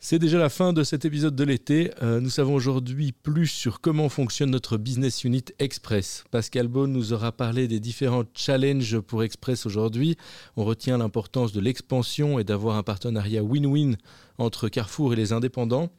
C'est 0.03 0.17
déjà 0.17 0.39
la 0.39 0.49
fin 0.49 0.73
de 0.73 0.83
cet 0.83 1.05
épisode 1.05 1.35
de 1.35 1.43
l'été. 1.43 1.91
Euh, 2.01 2.19
nous 2.19 2.31
savons 2.31 2.55
aujourd'hui 2.55 3.11
plus 3.11 3.45
sur 3.45 3.81
comment 3.81 4.09
fonctionne 4.09 4.49
notre 4.49 4.77
business 4.77 5.23
unit 5.23 5.45
Express. 5.59 6.23
Pascal 6.31 6.67
Beaune 6.67 6.91
nous 6.91 7.13
aura 7.13 7.31
parlé 7.31 7.67
des 7.67 7.79
différents 7.79 8.23
challenges 8.33 8.99
pour 8.99 9.21
Express 9.21 9.67
aujourd'hui. 9.67 10.17
On 10.57 10.65
retient 10.65 10.97
l'importance 10.97 11.51
de 11.51 11.61
l'expansion 11.61 12.39
et 12.39 12.43
d'avoir 12.43 12.77
un 12.77 12.83
partenariat 12.83 13.43
win-win 13.43 13.95
entre 14.39 14.69
Carrefour 14.69 15.13
et 15.13 15.15
les 15.15 15.33
indépendants. 15.33 15.91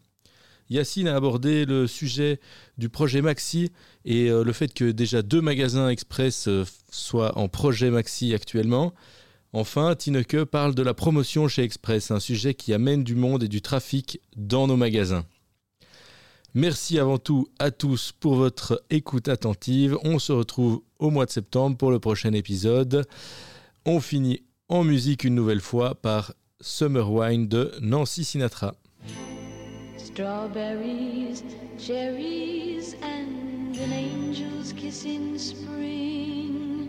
Yacine 0.68 1.06
a 1.06 1.14
abordé 1.14 1.64
le 1.64 1.86
sujet 1.86 2.40
du 2.78 2.88
projet 2.88 3.22
Maxi 3.22 3.70
et 4.04 4.30
euh, 4.30 4.42
le 4.42 4.52
fait 4.52 4.74
que 4.74 4.90
déjà 4.90 5.22
deux 5.22 5.40
magasins 5.40 5.88
Express 5.88 6.48
euh, 6.48 6.64
soient 6.90 7.38
en 7.38 7.46
projet 7.46 7.90
Maxi 7.90 8.34
actuellement. 8.34 8.94
Enfin, 9.54 9.94
Tineke 9.94 10.44
parle 10.44 10.74
de 10.74 10.82
la 10.82 10.94
promotion 10.94 11.46
chez 11.46 11.62
Express, 11.62 12.10
un 12.10 12.20
sujet 12.20 12.54
qui 12.54 12.72
amène 12.72 13.04
du 13.04 13.14
monde 13.14 13.42
et 13.42 13.48
du 13.48 13.60
trafic 13.60 14.18
dans 14.34 14.66
nos 14.66 14.76
magasins. 14.76 15.26
Merci 16.54 16.98
avant 16.98 17.18
tout 17.18 17.48
à 17.58 17.70
tous 17.70 18.12
pour 18.12 18.34
votre 18.34 18.82
écoute 18.88 19.28
attentive. 19.28 19.98
On 20.04 20.18
se 20.18 20.32
retrouve 20.32 20.82
au 20.98 21.10
mois 21.10 21.26
de 21.26 21.30
septembre 21.30 21.76
pour 21.76 21.90
le 21.90 21.98
prochain 21.98 22.32
épisode. 22.32 23.06
On 23.84 24.00
finit 24.00 24.42
en 24.68 24.84
musique 24.84 25.24
une 25.24 25.34
nouvelle 25.34 25.60
fois 25.60 25.96
par 25.96 26.32
Summer 26.62 27.10
Wine 27.10 27.46
de 27.46 27.72
Nancy 27.82 28.24
Sinatra. 28.24 28.74
Strawberries, 29.98 31.42
cherries, 31.78 32.94
and 33.02 33.76
an 33.76 33.92
angel's 33.92 34.72
kiss 34.72 35.04
in 35.04 35.38
spring. 35.38 36.88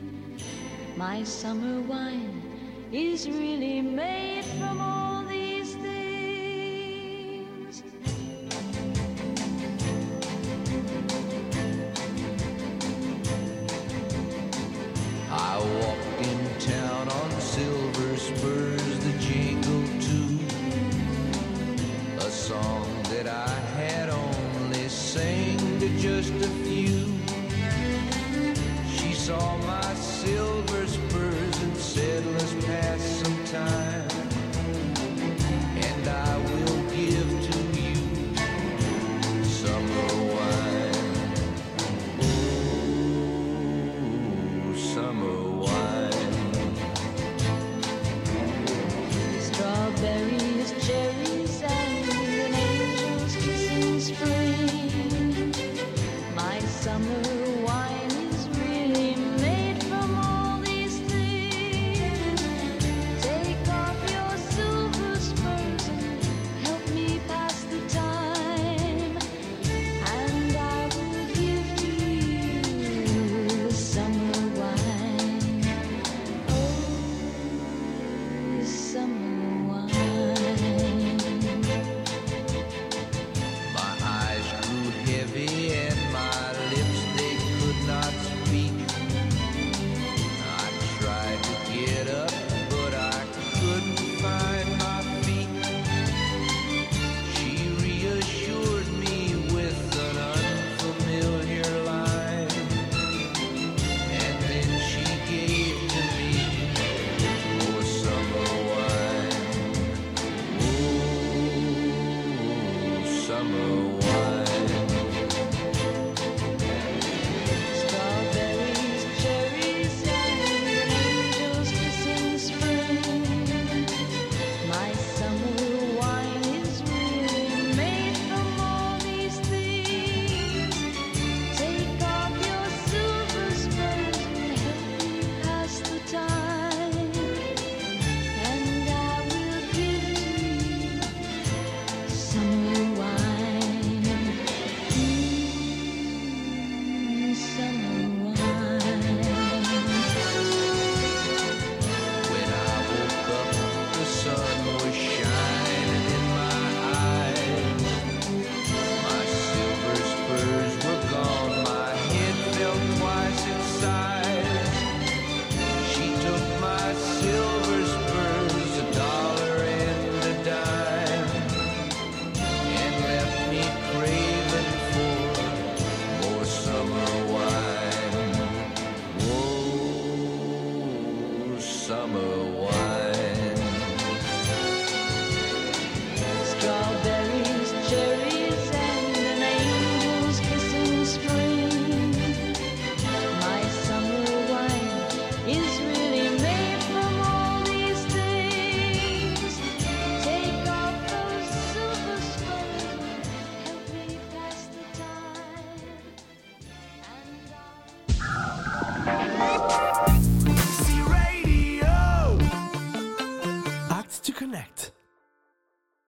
My 0.97 1.23
summer 1.25 1.81
wine 1.81 2.52
is 2.93 3.27
really 3.27 3.81
made 3.81 4.45
from 4.45 4.79
all 4.79 5.12